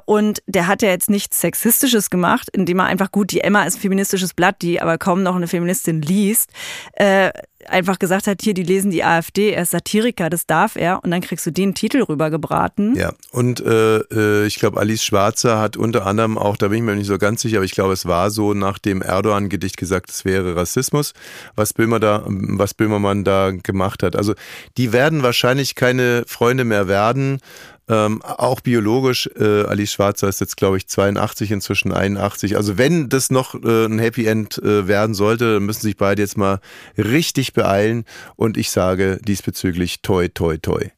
Und 0.05 0.43
der 0.45 0.67
hat 0.67 0.81
ja 0.81 0.89
jetzt 0.89 1.09
nichts 1.09 1.41
Sexistisches 1.41 2.09
gemacht 2.09 2.34
gemacht, 2.35 2.49
indem 2.51 2.79
er 2.79 2.85
einfach 2.85 3.11
gut, 3.11 3.31
die 3.31 3.41
Emma 3.41 3.63
ist 3.63 3.75
ein 3.75 3.81
feministisches 3.81 4.33
Blatt, 4.33 4.61
die 4.61 4.81
aber 4.81 4.97
kaum 4.97 5.23
noch 5.23 5.35
eine 5.35 5.47
Feministin 5.47 6.01
liest. 6.01 6.49
Äh, 6.93 7.31
einfach 7.67 7.97
gesagt 7.97 8.27
hat, 8.27 8.41
hier, 8.41 8.53
die 8.53 8.63
lesen 8.63 8.91
die 8.91 9.03
AfD, 9.03 9.51
er 9.51 9.63
ist 9.63 9.71
Satiriker, 9.71 10.29
das 10.29 10.45
darf 10.45 10.75
er 10.75 11.03
und 11.03 11.11
dann 11.11 11.21
kriegst 11.21 11.45
du 11.45 11.51
den 11.51 11.73
Titel 11.73 12.03
rübergebraten. 12.03 12.95
Ja, 12.95 13.13
und 13.31 13.59
äh, 13.59 13.97
äh 13.97 14.45
ich 14.45 14.57
glaube, 14.57 14.79
Alice 14.79 15.03
Schwarzer 15.03 15.59
hat 15.59 15.77
unter 15.77 16.05
anderem 16.05 16.37
auch, 16.37 16.57
da 16.57 16.67
bin 16.67 16.79
ich 16.79 16.83
mir 16.83 16.95
nicht 16.95 17.07
so 17.07 17.17
ganz 17.17 17.41
sicher, 17.41 17.57
aber 17.57 17.65
ich 17.65 17.71
glaube, 17.71 17.93
es 17.93 18.05
war 18.05 18.29
so 18.29 18.53
nach 18.53 18.77
dem 18.77 19.01
Erdogan-Gedicht 19.01 19.77
gesagt, 19.77 20.11
es 20.11 20.25
wäre 20.25 20.55
Rassismus, 20.55 21.13
was 21.55 21.73
Böhmer 21.73 21.99
da, 21.99 22.23
was 22.27 22.73
Böhmermann 22.73 23.23
da 23.23 23.51
gemacht 23.51 24.03
hat. 24.03 24.15
Also 24.15 24.35
die 24.77 24.93
werden 24.93 25.23
wahrscheinlich 25.23 25.75
keine 25.75 26.23
Freunde 26.27 26.65
mehr 26.65 26.87
werden. 26.87 27.39
Ähm, 27.87 28.23
auch 28.23 28.61
biologisch, 28.61 29.29
äh, 29.35 29.63
Alice 29.63 29.91
Schwarzer 29.91 30.27
ist 30.27 30.41
jetzt, 30.41 30.57
glaube 30.57 30.77
ich, 30.77 30.87
82, 30.87 31.51
inzwischen 31.51 31.91
81. 31.91 32.57
Also 32.57 32.79
wenn 32.79 33.09
das 33.09 33.29
noch 33.29 33.53
äh, 33.53 33.85
ein 33.85 33.99
Happy 33.99 34.25
End 34.25 34.57
äh, 34.57 34.87
werden 34.87 35.13
sollte, 35.13 35.55
dann 35.55 35.63
müssen 35.63 35.81
sich 35.81 35.95
beide 35.95 36.21
jetzt 36.21 36.37
mal 36.37 36.59
richtig 36.97 37.53
beeilen. 37.53 38.05
Und 38.35 38.57
ich 38.57 38.71
sage 38.71 39.19
diesbezüglich 39.23 40.01
toi, 40.01 40.27
toi, 40.29 40.57
toi. 40.57 40.89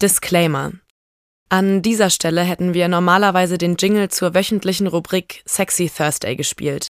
Disclaimer. 0.00 0.72
An 1.48 1.82
dieser 1.82 2.10
Stelle 2.10 2.42
hätten 2.42 2.72
wir 2.72 2.88
normalerweise 2.88 3.58
den 3.58 3.76
Jingle 3.76 4.08
zur 4.10 4.34
wöchentlichen 4.34 4.86
Rubrik 4.86 5.42
Sexy 5.46 5.90
Thursday 5.94 6.36
gespielt. 6.36 6.88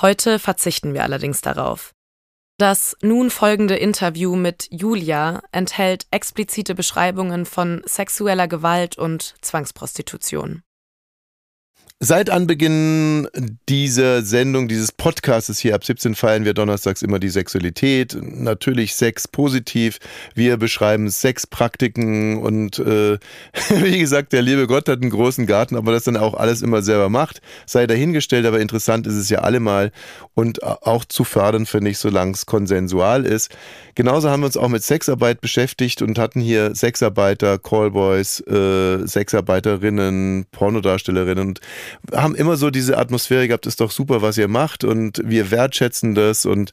Heute 0.00 0.38
verzichten 0.38 0.94
wir 0.94 1.04
allerdings 1.04 1.40
darauf. 1.40 1.92
Das 2.62 2.96
nun 3.02 3.30
folgende 3.30 3.74
Interview 3.74 4.36
mit 4.36 4.68
Julia 4.70 5.42
enthält 5.50 6.06
explizite 6.12 6.76
Beschreibungen 6.76 7.44
von 7.44 7.82
sexueller 7.86 8.46
Gewalt 8.46 8.96
und 8.96 9.34
Zwangsprostitution. 9.40 10.62
Seit 12.04 12.30
Anbeginn 12.30 13.28
dieser 13.68 14.22
Sendung, 14.22 14.66
dieses 14.66 14.90
Podcastes 14.90 15.60
hier 15.60 15.76
ab 15.76 15.84
17 15.84 16.16
feiern 16.16 16.44
wir 16.44 16.52
donnerstags 16.52 17.00
immer 17.00 17.20
die 17.20 17.28
Sexualität. 17.28 18.18
Natürlich 18.20 18.96
Sex 18.96 19.28
positiv. 19.28 20.00
Wir 20.34 20.56
beschreiben 20.56 21.08
Sexpraktiken 21.08 22.38
und 22.38 22.80
äh, 22.80 23.18
wie 23.68 24.00
gesagt, 24.00 24.32
der 24.32 24.42
liebe 24.42 24.66
Gott 24.66 24.88
hat 24.88 25.00
einen 25.00 25.12
großen 25.12 25.46
Garten, 25.46 25.76
aber 25.76 25.92
das 25.92 26.02
dann 26.02 26.16
auch 26.16 26.34
alles 26.34 26.60
immer 26.60 26.82
selber 26.82 27.08
macht. 27.08 27.40
Sei 27.66 27.86
dahingestellt, 27.86 28.46
aber 28.46 28.58
interessant 28.58 29.06
ist 29.06 29.14
es 29.14 29.28
ja 29.28 29.38
allemal 29.42 29.92
und 30.34 30.64
auch 30.64 31.04
zu 31.04 31.22
fördern, 31.22 31.66
finde 31.66 31.90
ich, 31.90 31.98
solange 31.98 32.32
es 32.32 32.46
konsensual 32.46 33.24
ist. 33.24 33.56
Genauso 33.94 34.28
haben 34.28 34.40
wir 34.40 34.46
uns 34.46 34.56
auch 34.56 34.68
mit 34.68 34.82
Sexarbeit 34.82 35.40
beschäftigt 35.40 36.02
und 36.02 36.18
hatten 36.18 36.40
hier 36.40 36.74
Sexarbeiter, 36.74 37.60
Callboys, 37.60 38.40
äh, 38.40 39.06
Sexarbeiterinnen, 39.06 40.46
Pornodarstellerinnen 40.50 41.46
und 41.46 41.60
haben 42.12 42.34
immer 42.34 42.56
so 42.56 42.70
diese 42.70 42.98
Atmosphäre 42.98 43.48
gehabt, 43.48 43.66
ist 43.66 43.80
doch 43.80 43.90
super, 43.90 44.22
was 44.22 44.38
ihr 44.38 44.48
macht 44.48 44.84
und 44.84 45.22
wir 45.24 45.50
wertschätzen 45.50 46.14
das 46.14 46.46
und 46.46 46.72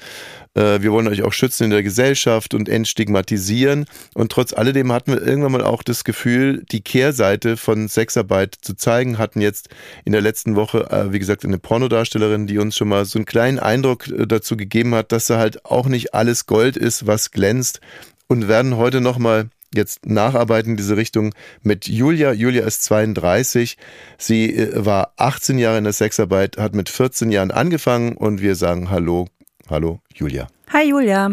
äh, 0.56 0.82
wir 0.82 0.92
wollen 0.92 1.08
euch 1.08 1.24
auch 1.24 1.34
schützen 1.34 1.66
in 1.66 1.70
der 1.70 1.84
Gesellschaft 1.84 2.54
und 2.54 2.70
entstigmatisieren. 2.70 3.86
Und 4.14 4.32
trotz 4.32 4.54
alledem 4.54 4.92
hatten 4.92 5.12
wir 5.12 5.22
irgendwann 5.22 5.52
mal 5.52 5.64
auch 5.64 5.84
das 5.84 6.04
Gefühl, 6.04 6.64
die 6.72 6.82
Kehrseite 6.82 7.58
von 7.58 7.88
Sexarbeit 7.88 8.56
zu 8.62 8.76
zeigen, 8.76 9.18
hatten 9.18 9.42
jetzt 9.42 9.70
in 10.06 10.12
der 10.12 10.22
letzten 10.22 10.56
Woche, 10.56 10.90
äh, 10.92 11.14
wie 11.14 11.20
gesagt, 11.20 11.46
eine 11.46 11.60
Pornodarstellerin, 11.60 12.48
die 12.48 12.58
uns 12.58 12.76
schon 12.76 12.90
mal 12.90 13.06
so 13.06 13.20
einen 13.20 13.26
kleinen 13.26 13.60
Eindruck 13.60 14.08
äh, 14.08 14.28
dazu 14.28 14.58
gegeben 14.58 14.96
hat, 14.96 15.12
dass 15.12 15.28
da 15.28 15.38
halt 15.38 15.66
auch 15.66 15.88
nicht 15.88 16.14
alles 16.14 16.46
Gold 16.46 16.78
ist, 16.78 17.08
was 17.08 17.32
glänzt 17.32 17.80
und 18.28 18.48
werden 18.48 18.78
heute 18.78 19.02
nochmal 19.02 19.50
jetzt 19.74 20.06
nacharbeiten 20.06 20.72
in 20.72 20.78
diese 20.78 20.98
Richtung 20.98 21.34
mit 21.62 21.88
Julia. 21.88 22.32
Julia 22.32 22.66
ist 22.66 22.84
32. 22.84 23.78
Sie 24.18 24.56
äh, 24.56 24.86
war 24.86 25.14
18 25.18 25.60
Jahre 25.60 25.78
in 25.78 25.84
der 25.84 25.94
Sexarbeit, 25.94 26.58
hat 26.58 26.76
mit 26.76 26.90
14 26.90 27.32
Jahren 27.32 27.52
angefangen 27.52 28.16
und 28.16 28.42
wir 28.42 28.56
sagen 28.56 28.90
Hallo, 28.90 29.28
hallo 29.70 30.02
Julia. 30.14 30.48
Hi 30.72 30.90
Julia. 30.90 31.32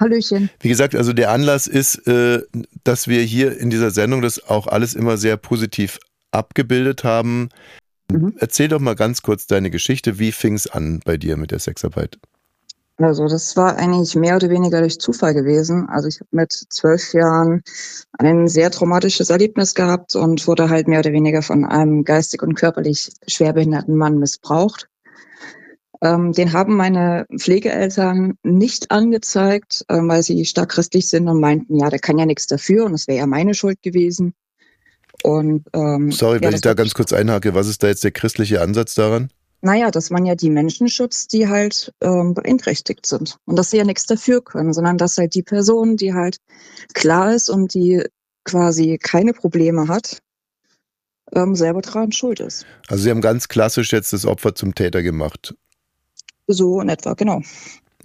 Hallöchen. 0.00 0.50
Wie 0.60 0.68
gesagt, 0.68 0.94
also 0.94 1.12
der 1.12 1.30
Anlass 1.30 1.66
ist, 1.66 2.06
äh, 2.06 2.42
dass 2.82 3.08
wir 3.08 3.22
hier 3.22 3.56
in 3.58 3.70
dieser 3.70 3.90
Sendung 3.90 4.22
das 4.22 4.48
auch 4.48 4.66
alles 4.66 4.94
immer 4.94 5.16
sehr 5.16 5.36
positiv 5.36 5.98
abgebildet 6.30 7.04
haben. 7.04 7.50
Mhm. 8.10 8.34
Erzähl 8.38 8.68
doch 8.68 8.80
mal 8.80 8.94
ganz 8.94 9.22
kurz 9.22 9.46
deine 9.46 9.70
Geschichte. 9.70 10.18
Wie 10.18 10.32
fing 10.32 10.54
es 10.54 10.66
an 10.66 11.00
bei 11.04 11.16
dir 11.16 11.36
mit 11.36 11.50
der 11.50 11.58
Sexarbeit? 11.58 12.18
Also 13.04 13.26
das 13.26 13.56
war 13.56 13.76
eigentlich 13.76 14.14
mehr 14.14 14.36
oder 14.36 14.50
weniger 14.50 14.80
durch 14.80 14.98
Zufall 14.98 15.34
gewesen. 15.34 15.88
Also 15.88 16.08
ich 16.08 16.20
habe 16.20 16.28
mit 16.32 16.52
zwölf 16.52 17.12
Jahren 17.12 17.62
ein 18.18 18.48
sehr 18.48 18.70
traumatisches 18.70 19.30
Erlebnis 19.30 19.74
gehabt 19.74 20.14
und 20.14 20.46
wurde 20.46 20.68
halt 20.68 20.88
mehr 20.88 21.00
oder 21.00 21.12
weniger 21.12 21.42
von 21.42 21.64
einem 21.64 22.04
geistig 22.04 22.42
und 22.42 22.54
körperlich 22.54 23.10
schwerbehinderten 23.26 23.96
Mann 23.96 24.18
missbraucht. 24.18 24.88
Ähm, 26.02 26.32
den 26.32 26.52
haben 26.52 26.76
meine 26.76 27.26
Pflegeeltern 27.38 28.34
nicht 28.42 28.90
angezeigt, 28.90 29.84
ähm, 29.88 30.08
weil 30.08 30.22
sie 30.22 30.44
stark 30.44 30.70
christlich 30.70 31.08
sind 31.08 31.28
und 31.28 31.40
meinten, 31.40 31.76
ja, 31.76 31.90
der 31.90 32.00
kann 32.00 32.18
ja 32.18 32.26
nichts 32.26 32.48
dafür 32.48 32.86
und 32.86 32.94
es 32.94 33.06
wäre 33.06 33.18
ja 33.18 33.26
meine 33.26 33.54
Schuld 33.54 33.80
gewesen. 33.82 34.34
Und, 35.22 35.64
ähm, 35.72 36.10
Sorry, 36.10 36.38
ja, 36.38 36.48
wenn 36.48 36.54
ich 36.54 36.60
da 36.60 36.74
ganz 36.74 36.94
kurz 36.94 37.12
einhake, 37.12 37.54
was 37.54 37.68
ist 37.68 37.84
da 37.84 37.86
jetzt 37.86 38.02
der 38.02 38.10
christliche 38.10 38.60
Ansatz 38.60 38.94
daran? 38.94 39.30
Naja, 39.64 39.92
dass 39.92 40.10
man 40.10 40.26
ja 40.26 40.34
die 40.34 40.50
Menschen 40.50 40.88
schützt, 40.88 41.32
die 41.32 41.48
halt 41.48 41.94
ähm, 42.00 42.34
beeinträchtigt 42.34 43.06
sind. 43.06 43.38
Und 43.44 43.56
dass 43.56 43.70
sie 43.70 43.78
ja 43.78 43.84
nichts 43.84 44.06
dafür 44.06 44.42
können, 44.42 44.72
sondern 44.72 44.98
dass 44.98 45.16
halt 45.16 45.36
die 45.36 45.44
Person, 45.44 45.96
die 45.96 46.12
halt 46.12 46.38
klar 46.94 47.32
ist 47.32 47.48
und 47.48 47.72
die 47.72 48.04
quasi 48.44 48.98
keine 49.00 49.32
Probleme 49.32 49.86
hat, 49.86 50.20
ähm, 51.32 51.54
selber 51.54 51.80
daran 51.80 52.10
schuld 52.10 52.40
ist. 52.40 52.66
Also 52.88 53.04
Sie 53.04 53.10
haben 53.10 53.20
ganz 53.20 53.46
klassisch 53.46 53.92
jetzt 53.92 54.12
das 54.12 54.26
Opfer 54.26 54.56
zum 54.56 54.74
Täter 54.74 55.00
gemacht. 55.00 55.54
So 56.48 56.80
in 56.80 56.88
etwa, 56.88 57.14
genau. 57.14 57.40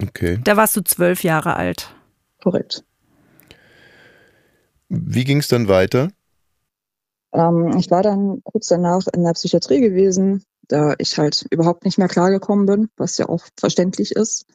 Okay. 0.00 0.38
Da 0.44 0.56
warst 0.56 0.76
du 0.76 0.82
zwölf 0.82 1.24
Jahre 1.24 1.56
alt. 1.56 1.92
Korrekt. 2.40 2.84
Wie 4.88 5.24
ging 5.24 5.38
es 5.38 5.48
dann 5.48 5.66
weiter? 5.66 6.10
Ähm, 7.32 7.76
ich 7.76 7.90
war 7.90 8.02
dann 8.02 8.42
kurz 8.44 8.68
danach 8.68 9.06
in 9.12 9.24
der 9.24 9.32
Psychiatrie 9.32 9.80
gewesen, 9.80 10.44
da 10.68 10.94
ich 10.98 11.18
halt 11.18 11.46
überhaupt 11.50 11.84
nicht 11.84 11.98
mehr 11.98 12.08
klargekommen 12.08 12.66
bin, 12.66 12.88
was 12.96 13.18
ja 13.18 13.28
auch 13.28 13.44
verständlich 13.58 14.12
ist. 14.12 14.46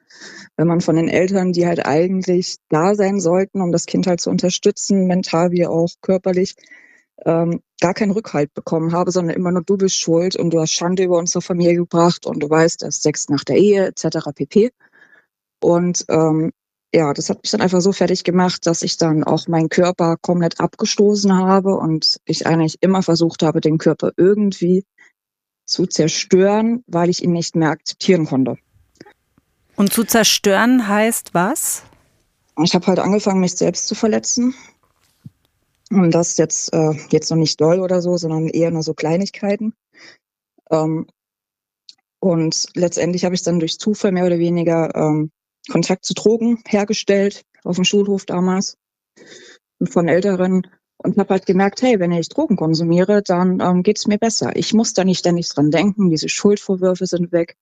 Wenn 0.55 0.67
man 0.67 0.81
von 0.81 0.95
den 0.95 1.09
Eltern, 1.09 1.53
die 1.53 1.65
halt 1.65 1.85
eigentlich 1.85 2.57
da 2.69 2.95
sein 2.95 3.19
sollten, 3.19 3.61
um 3.61 3.71
das 3.71 3.85
Kind 3.85 4.07
halt 4.07 4.21
zu 4.21 4.29
unterstützen, 4.29 5.07
mental 5.07 5.51
wie 5.51 5.65
auch 5.65 5.89
körperlich, 6.01 6.55
ähm, 7.25 7.61
gar 7.81 7.93
keinen 7.93 8.11
Rückhalt 8.11 8.53
bekommen 8.53 8.93
habe, 8.93 9.11
sondern 9.11 9.35
immer 9.35 9.51
nur 9.51 9.63
du 9.63 9.77
bist 9.77 9.95
schuld 9.95 10.35
und 10.35 10.51
du 10.51 10.59
hast 10.59 10.71
Schande 10.71 11.03
über 11.03 11.17
unsere 11.17 11.41
Familie 11.41 11.75
gebracht 11.75 12.25
und 12.25 12.41
du 12.41 12.49
weißt, 12.49 12.81
dass 12.81 13.01
Sex 13.01 13.29
nach 13.29 13.43
der 13.43 13.57
Ehe 13.57 13.87
etc. 13.87 14.29
pp. 14.35 14.71
Und 15.61 16.05
ähm, 16.09 16.51
ja, 16.93 17.11
das 17.13 17.29
hat 17.29 17.41
mich 17.41 17.51
dann 17.51 17.61
einfach 17.61 17.81
so 17.81 17.91
fertig 17.91 18.23
gemacht, 18.23 18.67
dass 18.67 18.83
ich 18.83 18.97
dann 18.97 19.23
auch 19.23 19.47
meinen 19.47 19.69
Körper 19.69 20.15
komplett 20.21 20.59
abgestoßen 20.59 21.35
habe 21.35 21.75
und 21.75 22.17
ich 22.25 22.45
eigentlich 22.45 22.77
immer 22.81 23.01
versucht 23.01 23.41
habe, 23.41 23.61
den 23.61 23.79
Körper 23.79 24.11
irgendwie 24.15 24.83
zu 25.65 25.85
zerstören, 25.85 26.83
weil 26.87 27.09
ich 27.09 27.23
ihn 27.23 27.31
nicht 27.31 27.55
mehr 27.55 27.69
akzeptieren 27.69 28.25
konnte. 28.25 28.57
Und 29.75 29.91
zu 29.91 30.03
zerstören 30.03 30.87
heißt 30.87 31.33
was? 31.33 31.83
Ich 32.63 32.75
habe 32.75 32.85
halt 32.87 32.99
angefangen, 32.99 33.39
mich 33.39 33.55
selbst 33.55 33.87
zu 33.87 33.95
verletzen. 33.95 34.53
Und 35.89 36.11
das 36.11 36.37
jetzt, 36.37 36.73
äh, 36.73 36.93
jetzt 37.09 37.29
noch 37.29 37.37
nicht 37.37 37.59
doll 37.59 37.79
oder 37.79 38.01
so, 38.01 38.17
sondern 38.17 38.47
eher 38.47 38.71
nur 38.71 38.83
so 38.83 38.93
Kleinigkeiten. 38.93 39.73
Ähm, 40.69 41.07
und 42.19 42.67
letztendlich 42.73 43.25
habe 43.25 43.35
ich 43.35 43.43
dann 43.43 43.59
durch 43.59 43.79
Zufall 43.79 44.11
mehr 44.11 44.25
oder 44.25 44.39
weniger 44.39 44.95
ähm, 44.95 45.31
Kontakt 45.69 46.05
zu 46.05 46.13
Drogen 46.13 46.61
hergestellt, 46.67 47.43
auf 47.63 47.75
dem 47.75 47.85
Schulhof 47.85 48.25
damals, 48.25 48.77
von 49.83 50.07
Älteren 50.07 50.67
und 50.97 51.17
habe 51.17 51.29
halt 51.29 51.45
gemerkt, 51.45 51.81
hey, 51.81 51.99
wenn 51.99 52.11
ich 52.11 52.29
Drogen 52.29 52.55
konsumiere, 52.55 53.21
dann 53.21 53.59
ähm, 53.59 53.83
geht 53.83 53.97
es 53.97 54.07
mir 54.07 54.17
besser. 54.17 54.55
Ich 54.55 54.73
muss 54.73 54.93
da 54.93 55.03
nicht 55.03 55.19
ständig 55.19 55.49
dran 55.49 55.71
denken, 55.71 56.09
diese 56.09 56.29
Schuldvorwürfe 56.29 57.05
sind 57.05 57.31
weg, 57.31 57.55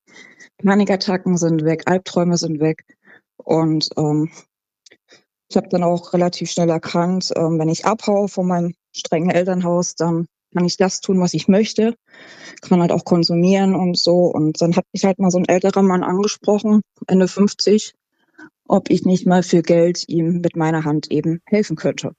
Panikattacken 0.63 1.37
sind 1.37 1.63
weg, 1.63 1.83
Albträume 1.85 2.37
sind 2.37 2.59
weg. 2.59 2.85
Und 3.37 3.89
ähm, 3.97 4.29
ich 5.49 5.57
habe 5.57 5.69
dann 5.69 5.83
auch 5.83 6.13
relativ 6.13 6.51
schnell 6.51 6.69
erkannt, 6.69 7.31
ähm, 7.35 7.59
wenn 7.59 7.69
ich 7.69 7.85
abhaue 7.85 8.27
von 8.27 8.47
meinem 8.47 8.73
strengen 8.95 9.31
Elternhaus, 9.31 9.95
dann 9.95 10.27
kann 10.53 10.65
ich 10.65 10.77
das 10.77 11.01
tun, 11.01 11.19
was 11.19 11.33
ich 11.33 11.47
möchte, 11.47 11.95
kann 12.61 12.81
halt 12.81 12.91
auch 12.91 13.05
konsumieren 13.05 13.75
und 13.75 13.97
so. 13.97 14.25
Und 14.25 14.61
dann 14.61 14.75
hat 14.75 14.85
mich 14.93 15.05
halt 15.05 15.19
mal 15.19 15.31
so 15.31 15.37
ein 15.37 15.47
älterer 15.47 15.81
Mann 15.81 16.03
angesprochen, 16.03 16.81
Ende 17.07 17.27
50, 17.27 17.93
ob 18.67 18.89
ich 18.89 19.03
nicht 19.03 19.25
mal 19.25 19.43
für 19.43 19.61
Geld 19.61 20.07
ihm 20.07 20.41
mit 20.41 20.55
meiner 20.55 20.83
Hand 20.83 21.11
eben 21.11 21.41
helfen 21.45 21.75
könnte. 21.75 22.13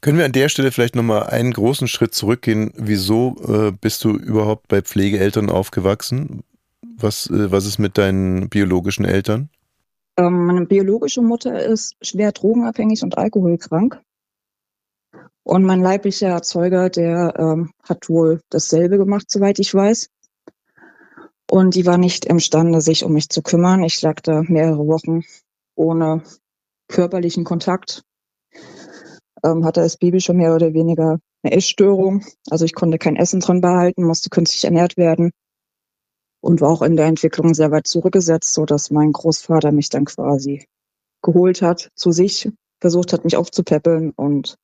Können 0.00 0.18
wir 0.18 0.24
an 0.26 0.32
der 0.32 0.48
Stelle 0.48 0.70
vielleicht 0.70 0.96
nochmal 0.96 1.24
einen 1.24 1.52
großen 1.52 1.88
Schritt 1.88 2.14
zurückgehen? 2.14 2.72
Wieso 2.76 3.36
äh, 3.48 3.72
bist 3.72 4.04
du 4.04 4.10
überhaupt 4.10 4.68
bei 4.68 4.82
Pflegeeltern 4.82 5.48
aufgewachsen? 5.48 6.42
Was, 6.96 7.28
äh, 7.30 7.50
was 7.50 7.64
ist 7.66 7.78
mit 7.78 7.96
deinen 7.96 8.48
biologischen 8.48 9.04
Eltern? 9.04 9.48
Ähm, 10.16 10.46
meine 10.46 10.66
biologische 10.66 11.22
Mutter 11.22 11.58
ist 11.64 11.96
schwer 12.02 12.32
drogenabhängig 12.32 13.02
und 13.02 13.18
alkoholkrank. 13.18 14.00
Und 15.42 15.64
mein 15.64 15.80
leiblicher 15.80 16.28
Erzeuger, 16.28 16.88
der 16.88 17.34
ähm, 17.38 17.70
hat 17.82 18.08
wohl 18.08 18.40
dasselbe 18.50 18.96
gemacht, 18.96 19.30
soweit 19.30 19.58
ich 19.58 19.74
weiß. 19.74 20.08
Und 21.50 21.74
die 21.74 21.84
war 21.84 21.98
nicht 21.98 22.24
imstande, 22.24 22.80
sich 22.80 23.04
um 23.04 23.12
mich 23.12 23.28
zu 23.28 23.42
kümmern. 23.42 23.82
Ich 23.84 24.00
lag 24.02 24.20
da 24.22 24.42
mehrere 24.42 24.86
Wochen 24.86 25.22
ohne 25.74 26.22
körperlichen 26.88 27.44
Kontakt. 27.44 28.02
Ähm, 29.44 29.64
hatte 29.64 29.82
als 29.82 29.96
Baby 29.96 30.20
schon 30.20 30.38
mehr 30.38 30.54
oder 30.54 30.72
weniger 30.72 31.18
eine 31.42 31.52
Essstörung. 31.52 32.24
Also 32.50 32.64
ich 32.64 32.74
konnte 32.74 32.98
kein 32.98 33.16
Essen 33.16 33.40
drin 33.40 33.60
behalten, 33.60 34.04
musste 34.04 34.30
künstlich 34.30 34.64
ernährt 34.64 34.96
werden 34.96 35.30
und 36.40 36.60
war 36.60 36.70
auch 36.70 36.82
in 36.82 36.96
der 36.96 37.06
Entwicklung 37.06 37.54
sehr 37.54 37.70
weit 37.70 37.86
zurückgesetzt, 37.86 38.54
so 38.54 38.64
dass 38.66 38.90
mein 38.90 39.12
Großvater 39.12 39.72
mich 39.72 39.88
dann 39.88 40.04
quasi 40.04 40.66
geholt 41.22 41.62
hat 41.62 41.90
zu 41.94 42.12
sich, 42.12 42.50
versucht 42.80 43.12
hat, 43.12 43.24
mich 43.24 43.36
aufzupäppeln 43.36 44.12
und 44.14 44.56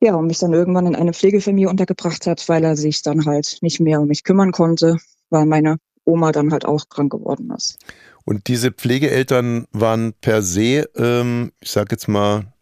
ja, 0.00 0.14
und 0.14 0.26
mich 0.26 0.38
dann 0.38 0.52
irgendwann 0.52 0.86
in 0.86 0.94
eine 0.94 1.14
Pflegefamilie 1.14 1.70
untergebracht 1.70 2.26
hat, 2.26 2.48
weil 2.48 2.62
er 2.64 2.76
sich 2.76 3.02
dann 3.02 3.24
halt 3.24 3.58
nicht 3.62 3.80
mehr 3.80 4.00
um 4.00 4.08
mich 4.08 4.24
kümmern 4.24 4.52
konnte, 4.52 4.98
weil 5.30 5.46
meine 5.46 5.78
Oma 6.04 6.32
dann 6.32 6.52
halt 6.52 6.64
auch 6.64 6.88
krank 6.88 7.10
geworden 7.12 7.50
ist. 7.56 7.78
Und 8.24 8.46
diese 8.48 8.72
Pflegeeltern 8.72 9.66
waren 9.72 10.12
per 10.20 10.42
se, 10.42 10.88
ähm, 10.96 11.52
ich 11.60 11.70
sag 11.70 11.90
jetzt 11.92 12.08
mal, 12.08 12.52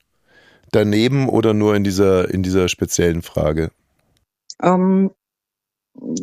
daneben 0.75 1.29
oder 1.29 1.55
nur 1.55 1.75
in 1.75 1.85
dieser, 1.85 2.31
in 2.33 2.43
dieser 2.43 2.69
speziellen 2.69 3.23
Frage? 3.23 3.71
Ähm, 4.63 5.11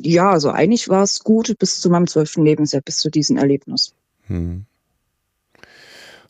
ja, 0.02 0.30
also 0.30 0.50
eigentlich 0.50 0.90
war 0.90 1.04
es 1.04 1.24
gut 1.24 1.56
bis 1.60 1.80
zu 1.80 1.90
meinem 1.90 2.08
zwölften 2.08 2.44
Lebensjahr, 2.44 2.82
bis 2.82 2.98
zu 2.98 3.10
diesem 3.10 3.38
Erlebnis. 3.38 3.94
Hm. 4.28 4.66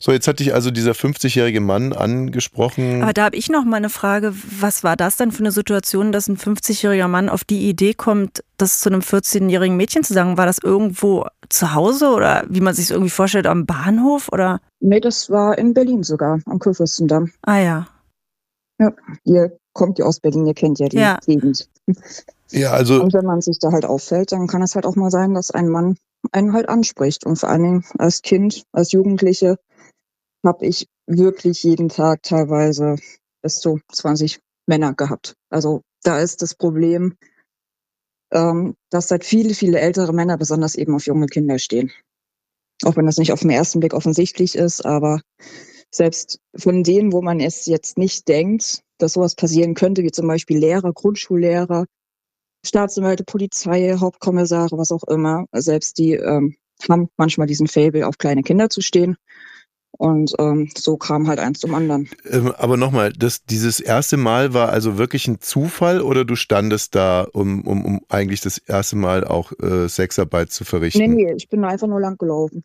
So, 0.04 0.12
jetzt 0.12 0.28
hat 0.28 0.40
dich 0.40 0.56
also 0.56 0.72
dieser 0.72 0.94
50-jährige 0.94 1.62
Mann 1.62 1.94
angesprochen. 1.94 3.04
Aber 3.04 3.14
da 3.14 3.26
habe 3.26 3.36
ich 3.36 3.50
noch 3.50 3.64
mal 3.66 3.78
eine 3.78 3.92
Frage. 3.92 4.34
Was 4.60 4.84
war 4.84 4.96
das 4.96 5.16
denn 5.16 5.32
für 5.32 5.42
eine 5.42 5.52
Situation, 5.52 6.12
dass 6.12 6.28
ein 6.28 6.38
50-jähriger 6.38 7.08
Mann 7.08 7.30
auf 7.30 7.44
die 7.44 7.70
Idee 7.70 7.94
kommt, 7.94 8.44
das 8.58 8.80
zu 8.80 8.90
einem 8.90 9.02
14-jährigen 9.02 9.78
Mädchen 9.78 10.04
zu 10.04 10.16
sagen? 10.16 10.40
War 10.40 10.48
das 10.48 10.58
irgendwo 10.58 11.28
zu 11.50 11.76
Hause 11.76 12.10
oder 12.10 12.46
wie 12.50 12.62
man 12.62 12.74
sich 12.74 12.86
es 12.86 12.92
irgendwie 12.92 13.12
vorstellt, 13.12 13.46
am 13.46 13.68
Bahnhof 13.68 14.30
oder? 14.32 14.60
Nee, 14.80 15.02
das 15.02 15.30
war 15.30 15.56
in 15.60 15.76
Berlin 15.76 16.02
sogar, 16.02 16.40
am 16.48 16.58
Kurfürstendamm. 16.58 17.32
Ah 17.44 17.60
ja. 17.60 17.88
Ja, 18.82 18.94
ihr 19.26 19.60
kommt 19.74 20.00
ja 20.00 20.06
aus 20.06 20.20
Berlin, 20.20 20.48
ihr 20.48 20.56
kennt 20.56 20.80
ja 20.80 20.90
die 20.90 20.98
ja. 20.98 21.20
Gegend. 21.24 21.70
Ja, 22.50 22.72
also. 22.72 23.02
Und 23.02 23.14
wenn 23.14 23.26
man 23.26 23.40
sich 23.42 23.60
da 23.60 23.72
halt 23.72 23.86
auffällt, 23.86 24.32
dann 24.32 24.48
kann 24.48 24.64
es 24.64 24.74
halt 24.74 24.88
auch 24.88 24.96
mal 24.96 25.12
sein, 25.12 25.36
dass 25.36 25.52
ein 25.52 25.70
Mann 25.70 25.98
einen 26.32 26.54
halt 26.54 26.68
anspricht. 26.68 27.26
Und 27.26 27.38
vor 27.38 27.50
allen 27.50 27.64
Dingen 27.64 27.86
als 28.00 28.24
Kind, 28.24 28.64
als 28.72 28.92
Jugendliche 28.92 29.58
habe 30.44 30.66
ich 30.66 30.88
wirklich 31.06 31.64
jeden 31.64 31.90
Tag 31.90 32.24
teilweise 32.24 32.96
bis 33.44 33.60
zu 33.60 33.80
20 33.92 34.40
Männer 34.68 34.94
gehabt. 34.94 35.36
Also 35.52 35.82
da 36.04 36.20
ist 36.20 36.42
das 36.42 36.56
Problem, 36.56 37.16
ähm, 38.34 38.76
dass 38.90 39.10
seit 39.10 39.24
viele, 39.24 39.54
viele 39.54 39.80
ältere 39.80 40.14
Männer 40.14 40.38
besonders 40.38 40.76
eben 40.76 40.96
auf 40.96 41.06
junge 41.06 41.28
Kinder 41.28 41.60
stehen. 41.60 41.92
Auch 42.84 42.96
wenn 42.96 43.06
das 43.06 43.18
nicht 43.18 43.32
auf 43.32 43.42
den 43.42 43.52
ersten 43.52 43.80
Blick 43.80 43.94
offensichtlich 43.94 44.56
ist, 44.56 44.84
aber 44.84 45.22
selbst 45.92 46.40
von 46.56 46.84
denen, 46.84 47.12
wo 47.12 47.22
man 47.22 47.40
es 47.40 47.66
jetzt 47.66 47.98
nicht 47.98 48.28
denkt, 48.28 48.82
dass 48.98 49.14
sowas 49.14 49.36
passieren 49.36 49.74
könnte, 49.74 50.04
wie 50.04 50.12
zum 50.12 50.28
Beispiel 50.28 50.58
Lehrer, 50.58 50.94
Grundschullehrer, 50.94 51.86
Staatsanwälte, 52.66 53.24
Polizei, 53.24 53.96
Hauptkommissare, 54.00 54.78
was 54.78 54.92
auch 54.92 55.04
immer, 55.04 55.46
selbst 55.52 55.98
die 55.98 56.14
ähm, 56.14 56.56
haben 56.90 57.10
manchmal 57.18 57.48
diesen 57.48 57.68
Fable, 57.68 58.08
auf 58.08 58.18
kleine 58.18 58.44
Kinder 58.44 58.70
zu 58.70 58.82
stehen. 58.82 59.18
Und 59.98 60.34
ähm, 60.40 60.70
so 60.76 60.98
kam 60.98 61.28
halt 61.28 61.40
eins 61.40 61.60
zum 61.60 61.76
anderen. 61.76 62.10
Ähm, 62.26 62.54
aber 62.58 62.78
nochmal, 62.78 63.12
dieses 63.12 63.80
erste 63.80 64.18
Mal 64.18 64.54
war 64.54 64.70
also 64.70 64.98
wirklich 64.98 65.28
ein 65.28 65.42
Zufall 65.42 66.02
oder 66.02 66.26
du 66.26 66.36
standest 66.36 66.96
da, 66.96 67.28
um, 67.34 67.62
um, 67.68 67.86
um 67.86 68.02
eigentlich 68.10 68.42
das 68.42 68.58
erste 68.58 68.96
Mal 68.96 69.26
auch 69.26 69.52
äh, 69.62 69.88
Sexarbeit 69.88 70.52
zu 70.52 70.64
verrichten? 70.64 71.00
Nee, 71.00 71.26
nee, 71.26 71.34
ich 71.34 71.50
bin 71.50 71.64
einfach 71.66 71.88
nur 71.88 72.00
lang 72.00 72.18
gelaufen. 72.18 72.64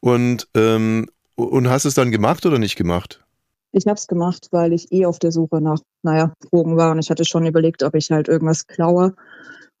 Und, 0.00 0.48
ähm, 0.54 1.06
und 1.36 1.68
hast 1.68 1.84
es 1.84 1.94
dann 1.94 2.10
gemacht 2.10 2.44
oder 2.46 2.58
nicht 2.58 2.76
gemacht? 2.76 3.24
Ich 3.72 3.86
habe 3.86 3.96
es 3.96 4.06
gemacht, 4.06 4.48
weil 4.52 4.72
ich 4.72 4.92
eh 4.92 5.06
auf 5.06 5.18
der 5.18 5.32
Suche 5.32 5.60
nach, 5.60 5.80
naja, 6.02 6.32
Drogen 6.50 6.76
war 6.76 6.92
und 6.92 7.00
ich 7.00 7.10
hatte 7.10 7.24
schon 7.24 7.44
überlegt, 7.44 7.82
ob 7.82 7.94
ich 7.96 8.10
halt 8.10 8.28
irgendwas 8.28 8.66
klaue, 8.66 9.16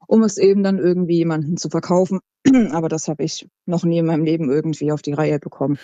um 0.08 0.22
es 0.24 0.36
eben 0.36 0.64
dann 0.64 0.78
irgendwie 0.78 1.18
jemandem 1.18 1.56
zu 1.56 1.70
verkaufen. 1.70 2.20
Aber 2.72 2.88
das 2.88 3.06
habe 3.06 3.22
ich 3.22 3.48
noch 3.66 3.84
nie 3.84 3.98
in 3.98 4.06
meinem 4.06 4.24
Leben 4.24 4.50
irgendwie 4.50 4.90
auf 4.90 5.00
die 5.00 5.12
Reihe 5.12 5.38
bekommen. 5.38 5.78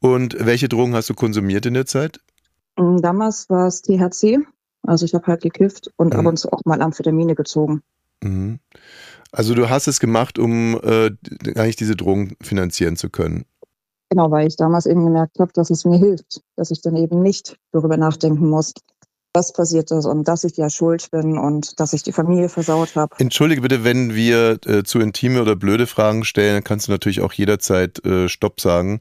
Und 0.00 0.36
welche 0.38 0.68
Drogen 0.68 0.94
hast 0.94 1.08
du 1.08 1.14
konsumiert 1.14 1.64
in 1.64 1.74
der 1.74 1.86
Zeit? 1.86 2.20
Mm, 2.76 2.98
damals 2.98 3.48
war 3.48 3.66
es 3.66 3.80
THC. 3.80 4.40
Also 4.82 5.06
ich 5.06 5.14
habe 5.14 5.26
halt 5.26 5.42
gekifft 5.42 5.90
und 5.96 6.12
mhm. 6.12 6.20
ab 6.20 6.26
und 6.26 6.36
zu 6.36 6.52
auch 6.52 6.60
mal 6.66 6.82
Amphetamine 6.82 7.34
gezogen. 7.34 7.82
Mhm. 8.22 8.58
Also 9.32 9.54
du 9.54 9.68
hast 9.68 9.88
es 9.88 9.98
gemacht, 9.98 10.38
um 10.38 10.78
äh, 10.82 11.10
eigentlich 11.56 11.76
diese 11.76 11.96
Drogen 11.96 12.36
finanzieren 12.40 12.96
zu 12.96 13.10
können. 13.10 13.46
Genau, 14.14 14.30
weil 14.30 14.46
ich 14.46 14.54
damals 14.54 14.86
eben 14.86 15.04
gemerkt 15.04 15.40
habe, 15.40 15.50
dass 15.54 15.70
es 15.70 15.84
mir 15.84 15.98
hilft, 15.98 16.40
dass 16.54 16.70
ich 16.70 16.80
dann 16.80 16.94
eben 16.94 17.20
nicht 17.20 17.56
darüber 17.72 17.96
nachdenken 17.96 18.48
muss, 18.48 18.72
was 19.32 19.52
passiert 19.52 19.90
ist 19.90 20.06
und 20.06 20.28
dass 20.28 20.44
ich 20.44 20.56
ja 20.56 20.70
schuld 20.70 21.10
bin 21.10 21.36
und 21.36 21.80
dass 21.80 21.92
ich 21.92 22.04
die 22.04 22.12
Familie 22.12 22.48
versaut 22.48 22.94
habe. 22.94 23.16
Entschuldige 23.18 23.62
bitte, 23.62 23.82
wenn 23.82 24.14
wir 24.14 24.60
äh, 24.66 24.84
zu 24.84 25.00
intime 25.00 25.42
oder 25.42 25.56
blöde 25.56 25.88
Fragen 25.88 26.22
stellen, 26.22 26.54
dann 26.54 26.62
kannst 26.62 26.86
du 26.86 26.92
natürlich 26.92 27.22
auch 27.22 27.32
jederzeit 27.32 28.06
äh, 28.06 28.28
Stopp 28.28 28.60
sagen. 28.60 29.00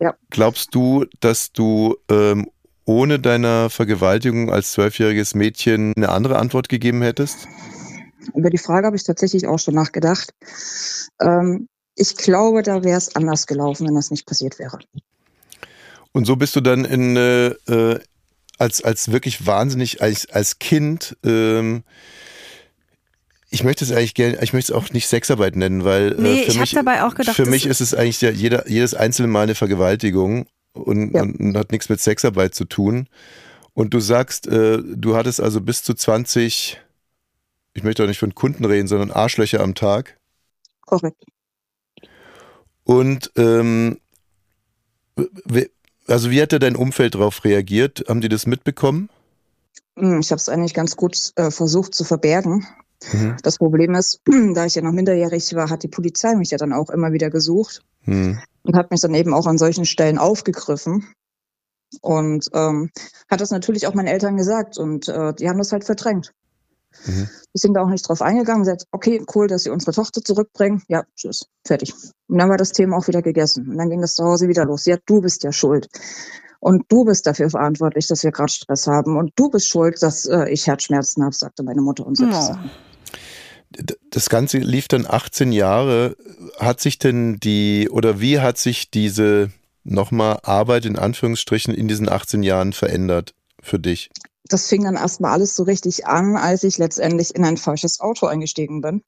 Ja. 0.00 0.16
Glaubst 0.30 0.74
du, 0.74 1.04
dass 1.20 1.52
du 1.52 1.94
ähm, 2.10 2.50
ohne 2.86 3.20
deiner 3.20 3.70
Vergewaltigung 3.70 4.50
als 4.50 4.72
zwölfjähriges 4.72 5.36
Mädchen 5.36 5.92
eine 5.96 6.08
andere 6.08 6.40
Antwort 6.40 6.68
gegeben 6.68 7.02
hättest? 7.02 7.46
Über 8.34 8.50
die 8.50 8.58
Frage 8.58 8.88
habe 8.88 8.96
ich 8.96 9.04
tatsächlich 9.04 9.46
auch 9.46 9.60
schon 9.60 9.74
nachgedacht. 9.74 10.34
Ähm, 11.20 11.68
ich 11.94 12.16
glaube, 12.16 12.62
da 12.62 12.82
wäre 12.84 12.98
es 12.98 13.14
anders 13.16 13.46
gelaufen, 13.46 13.86
wenn 13.86 13.94
das 13.94 14.10
nicht 14.10 14.26
passiert 14.26 14.58
wäre. 14.58 14.78
Und 16.12 16.26
so 16.26 16.36
bist 16.36 16.56
du 16.56 16.60
dann 16.60 16.84
in, 16.84 17.16
äh, 17.16 17.48
äh 17.48 18.00
als, 18.58 18.84
als 18.84 19.10
wirklich 19.10 19.46
wahnsinnig, 19.46 20.02
als, 20.02 20.28
als 20.28 20.58
Kind 20.58 21.16
ähm, 21.24 21.82
ich 23.50 23.64
möchte 23.64 23.84
es 23.84 23.90
eigentlich 23.90 24.14
gerne, 24.14 24.38
ich 24.42 24.52
möchte 24.52 24.72
es 24.72 24.78
auch 24.78 24.90
nicht 24.90 25.08
Sexarbeit 25.08 25.56
nennen, 25.56 25.84
weil 25.84 26.12
äh, 26.12 26.20
nee, 26.20 26.42
äh, 26.42 26.50
für, 26.50 26.60
mich, 26.60 26.70
dabei 26.70 27.02
auch 27.02 27.14
gedacht, 27.14 27.36
für 27.36 27.46
mich 27.46 27.66
ist 27.66 27.80
es 27.80 27.94
eigentlich 27.94 28.20
ja 28.20 28.30
jeder, 28.30 28.68
jedes 28.68 28.94
einzelne 28.94 29.28
Mal 29.28 29.42
eine 29.42 29.56
Vergewaltigung 29.56 30.46
und, 30.72 31.12
ja. 31.14 31.22
und, 31.22 31.56
hat 31.56 31.72
nichts 31.72 31.88
mit 31.88 32.00
Sexarbeit 32.00 32.54
zu 32.54 32.64
tun. 32.64 33.08
Und 33.74 33.92
du 33.92 34.00
sagst, 34.00 34.46
äh, 34.46 34.78
du 34.82 35.16
hattest 35.16 35.40
also 35.40 35.60
bis 35.60 35.82
zu 35.82 35.94
20, 35.94 36.80
ich 37.74 37.82
möchte 37.82 38.04
auch 38.04 38.08
nicht 38.08 38.18
von 38.18 38.34
Kunden 38.34 38.64
reden, 38.64 38.86
sondern 38.86 39.10
Arschlöcher 39.10 39.60
am 39.60 39.74
Tag. 39.74 40.16
Korrekt. 40.86 41.24
Und 42.90 43.30
ähm, 43.36 43.98
also 46.08 46.32
wie 46.32 46.42
hat 46.42 46.52
dein 46.60 46.74
Umfeld 46.74 47.14
darauf 47.14 47.44
reagiert? 47.44 48.04
Haben 48.08 48.20
die 48.20 48.28
das 48.28 48.48
mitbekommen? 48.48 49.08
Hm, 49.96 50.18
ich 50.18 50.32
habe 50.32 50.40
es 50.40 50.48
eigentlich 50.48 50.74
ganz 50.74 50.96
gut 50.96 51.30
äh, 51.36 51.52
versucht 51.52 51.94
zu 51.94 52.02
verbergen. 52.02 52.66
Mhm. 53.12 53.36
Das 53.44 53.58
Problem 53.58 53.94
ist, 53.94 54.22
da 54.54 54.66
ich 54.66 54.74
ja 54.74 54.82
noch 54.82 54.90
minderjährig 54.90 55.54
war, 55.54 55.70
hat 55.70 55.84
die 55.84 55.88
Polizei 55.88 56.34
mich 56.34 56.50
ja 56.50 56.58
dann 56.58 56.72
auch 56.72 56.90
immer 56.90 57.12
wieder 57.12 57.30
gesucht 57.30 57.84
mhm. 58.06 58.40
und 58.64 58.74
hat 58.74 58.90
mich 58.90 59.00
dann 59.00 59.14
eben 59.14 59.34
auch 59.34 59.46
an 59.46 59.56
solchen 59.56 59.86
Stellen 59.86 60.18
aufgegriffen. 60.18 61.06
Und 62.00 62.48
ähm, 62.54 62.90
hat 63.30 63.40
das 63.40 63.52
natürlich 63.52 63.86
auch 63.86 63.94
meinen 63.94 64.08
Eltern 64.08 64.36
gesagt 64.36 64.78
und 64.78 65.06
äh, 65.06 65.32
die 65.34 65.48
haben 65.48 65.58
das 65.58 65.70
halt 65.70 65.84
verdrängt. 65.84 66.32
Mhm. 67.06 67.28
Die 67.54 67.58
sind 67.58 67.74
da 67.74 67.82
auch 67.82 67.88
nicht 67.88 68.08
drauf 68.08 68.22
eingegangen, 68.22 68.62
gesagt, 68.62 68.86
okay, 68.90 69.24
cool, 69.34 69.46
dass 69.46 69.64
sie 69.64 69.70
unsere 69.70 69.92
Tochter 69.92 70.22
zurückbringen. 70.22 70.82
Ja, 70.88 71.04
tschüss, 71.16 71.46
fertig. 71.66 71.94
Und 72.28 72.38
dann 72.38 72.48
war 72.48 72.56
das 72.56 72.72
Thema 72.72 72.96
auch 72.96 73.08
wieder 73.08 73.22
gegessen. 73.22 73.68
Und 73.68 73.78
dann 73.78 73.90
ging 73.90 74.00
das 74.00 74.14
zu 74.14 74.24
Hause 74.24 74.48
wieder 74.48 74.64
los. 74.64 74.84
Ja, 74.86 74.96
du 75.06 75.20
bist 75.20 75.42
ja 75.44 75.52
schuld. 75.52 75.88
Und 76.60 76.84
du 76.88 77.04
bist 77.04 77.26
dafür 77.26 77.48
verantwortlich, 77.48 78.06
dass 78.06 78.22
wir 78.22 78.32
gerade 78.32 78.52
Stress 78.52 78.86
haben. 78.86 79.16
Und 79.16 79.32
du 79.36 79.48
bist 79.48 79.68
schuld, 79.68 80.02
dass 80.02 80.26
äh, 80.26 80.48
ich 80.50 80.66
Herzschmerzen 80.66 81.24
habe, 81.24 81.34
sagte 81.34 81.62
meine 81.62 81.80
Mutter 81.80 82.06
und 82.06 82.16
so. 82.16 82.26
Oh 82.26 82.56
das 84.10 84.28
Ganze 84.28 84.58
lief 84.58 84.88
dann 84.88 85.06
18 85.06 85.52
Jahre. 85.52 86.16
Hat 86.58 86.80
sich 86.80 86.98
denn 86.98 87.38
die, 87.38 87.88
oder 87.88 88.20
wie 88.20 88.40
hat 88.40 88.58
sich 88.58 88.90
diese 88.90 89.50
nochmal 89.84 90.40
Arbeit 90.42 90.84
in 90.84 90.98
Anführungsstrichen 90.98 91.72
in 91.72 91.88
diesen 91.88 92.08
18 92.08 92.42
Jahren 92.42 92.72
verändert 92.72 93.34
für 93.62 93.78
dich? 93.78 94.10
Das 94.50 94.66
fing 94.66 94.84
dann 94.84 94.96
erstmal 94.96 95.32
alles 95.32 95.54
so 95.54 95.62
richtig 95.62 96.06
an, 96.06 96.36
als 96.36 96.64
ich 96.64 96.76
letztendlich 96.76 97.34
in 97.34 97.44
ein 97.44 97.56
falsches 97.56 98.00
Auto 98.00 98.26
eingestiegen 98.26 98.80
bin. 98.80 99.02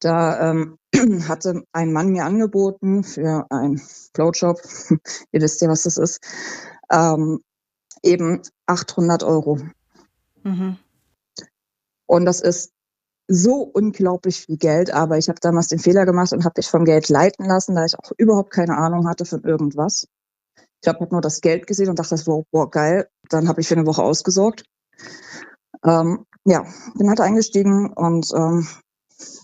Da 0.00 0.50
ähm, 0.50 0.78
hatte 1.28 1.62
ein 1.72 1.92
Mann 1.92 2.08
mir 2.08 2.24
angeboten 2.24 3.04
für 3.04 3.46
einen 3.50 3.80
Blowjob, 4.14 4.58
ihr 5.32 5.42
wisst 5.42 5.60
ja, 5.60 5.68
was 5.68 5.82
das 5.82 5.98
ist, 5.98 6.20
ähm, 6.90 7.40
eben 8.02 8.40
800 8.66 9.22
Euro. 9.22 9.58
Mhm. 10.42 10.78
Und 12.06 12.24
das 12.24 12.40
ist 12.40 12.72
so 13.28 13.62
unglaublich 13.62 14.40
viel 14.46 14.56
Geld, 14.56 14.92
aber 14.92 15.18
ich 15.18 15.28
habe 15.28 15.38
damals 15.40 15.68
den 15.68 15.78
Fehler 15.78 16.06
gemacht 16.06 16.32
und 16.32 16.44
habe 16.44 16.54
mich 16.56 16.68
vom 16.68 16.84
Geld 16.84 17.08
leiten 17.10 17.44
lassen, 17.44 17.76
da 17.76 17.84
ich 17.84 17.96
auch 17.98 18.10
überhaupt 18.16 18.50
keine 18.50 18.76
Ahnung 18.76 19.06
hatte 19.06 19.24
von 19.24 19.42
irgendwas. 19.44 20.08
Ich 20.82 20.88
habe 20.88 21.00
halt 21.00 21.12
nur 21.12 21.20
das 21.20 21.40
Geld 21.40 21.66
gesehen 21.66 21.88
und 21.88 21.98
dachte, 21.98 22.10
das 22.10 22.26
war 22.26 22.42
boah, 22.50 22.70
geil. 22.70 23.08
Dann 23.28 23.48
habe 23.48 23.60
ich 23.60 23.68
für 23.68 23.74
eine 23.74 23.86
Woche 23.86 24.02
ausgesorgt. 24.02 24.64
Ähm, 25.84 26.26
ja, 26.44 26.64
bin 26.94 27.08
halt 27.08 27.20
eingestiegen 27.20 27.92
und 27.92 28.30
ähm, 28.34 28.66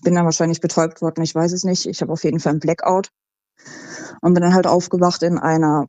bin 0.03 0.15
dann 0.15 0.25
wahrscheinlich 0.25 0.61
betäubt 0.61 1.03
worden. 1.03 1.23
Ich 1.23 1.35
weiß 1.35 1.53
es 1.53 1.65
nicht. 1.65 1.87
Ich 1.87 2.01
habe 2.01 2.13
auf 2.13 2.25
jeden 2.25 2.41
Fall 2.41 2.53
einen 2.53 2.61
Blackout 2.61 3.11
und 4.23 4.35
bin 4.35 4.43
dann 4.43 4.55
halt 4.55 4.67
aufgewacht 4.67 5.23
in 5.23 5.39
einer 5.39 5.87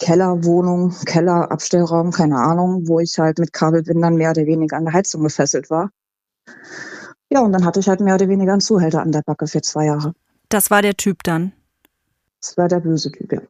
Kellerwohnung, 0.00 0.94
Kellerabstellraum, 1.04 2.10
keine 2.10 2.38
Ahnung, 2.38 2.88
wo 2.88 3.00
ich 3.00 3.18
halt 3.18 3.38
mit 3.38 3.52
Kabelbindern 3.52 4.14
mehr 4.14 4.30
oder 4.30 4.46
weniger 4.46 4.76
an 4.76 4.86
der 4.86 4.94
Heizung 4.94 5.22
gefesselt 5.22 5.70
war. 5.70 5.90
Ja, 7.28 7.40
und 7.40 7.52
dann 7.52 7.64
hatte 7.64 7.80
ich 7.80 7.88
halt 7.88 8.00
mehr 8.00 8.14
oder 8.14 8.28
weniger 8.28 8.52
einen 8.52 8.60
Zuhälter 8.60 9.02
an 9.02 9.12
der 9.12 9.22
Backe 9.22 9.46
für 9.46 9.60
zwei 9.60 9.86
Jahre. 9.86 10.14
Das 10.48 10.70
war 10.70 10.82
der 10.82 10.96
Typ 10.96 11.22
dann? 11.22 11.52
Das 12.40 12.56
war 12.56 12.66
der 12.66 12.80
böse 12.80 13.12
Typ, 13.12 13.32
ja. 13.32 13.40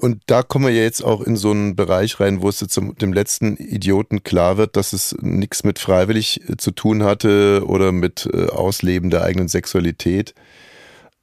Und 0.00 0.22
da 0.26 0.42
kommen 0.42 0.66
wir 0.66 0.72
ja 0.72 0.82
jetzt 0.82 1.04
auch 1.04 1.20
in 1.20 1.36
so 1.36 1.52
einen 1.52 1.76
Bereich 1.76 2.18
rein, 2.18 2.42
wo 2.42 2.48
es 2.48 2.60
jetzt 2.60 2.76
dem 2.76 3.12
letzten 3.12 3.56
Idioten 3.56 4.24
klar 4.24 4.56
wird, 4.56 4.76
dass 4.76 4.92
es 4.92 5.16
nichts 5.20 5.62
mit 5.62 5.78
freiwillig 5.78 6.48
äh, 6.48 6.56
zu 6.56 6.72
tun 6.72 7.04
hatte 7.04 7.62
oder 7.66 7.92
mit 7.92 8.28
äh, 8.32 8.46
Ausleben 8.46 9.10
der 9.10 9.22
eigenen 9.22 9.48
Sexualität. 9.48 10.34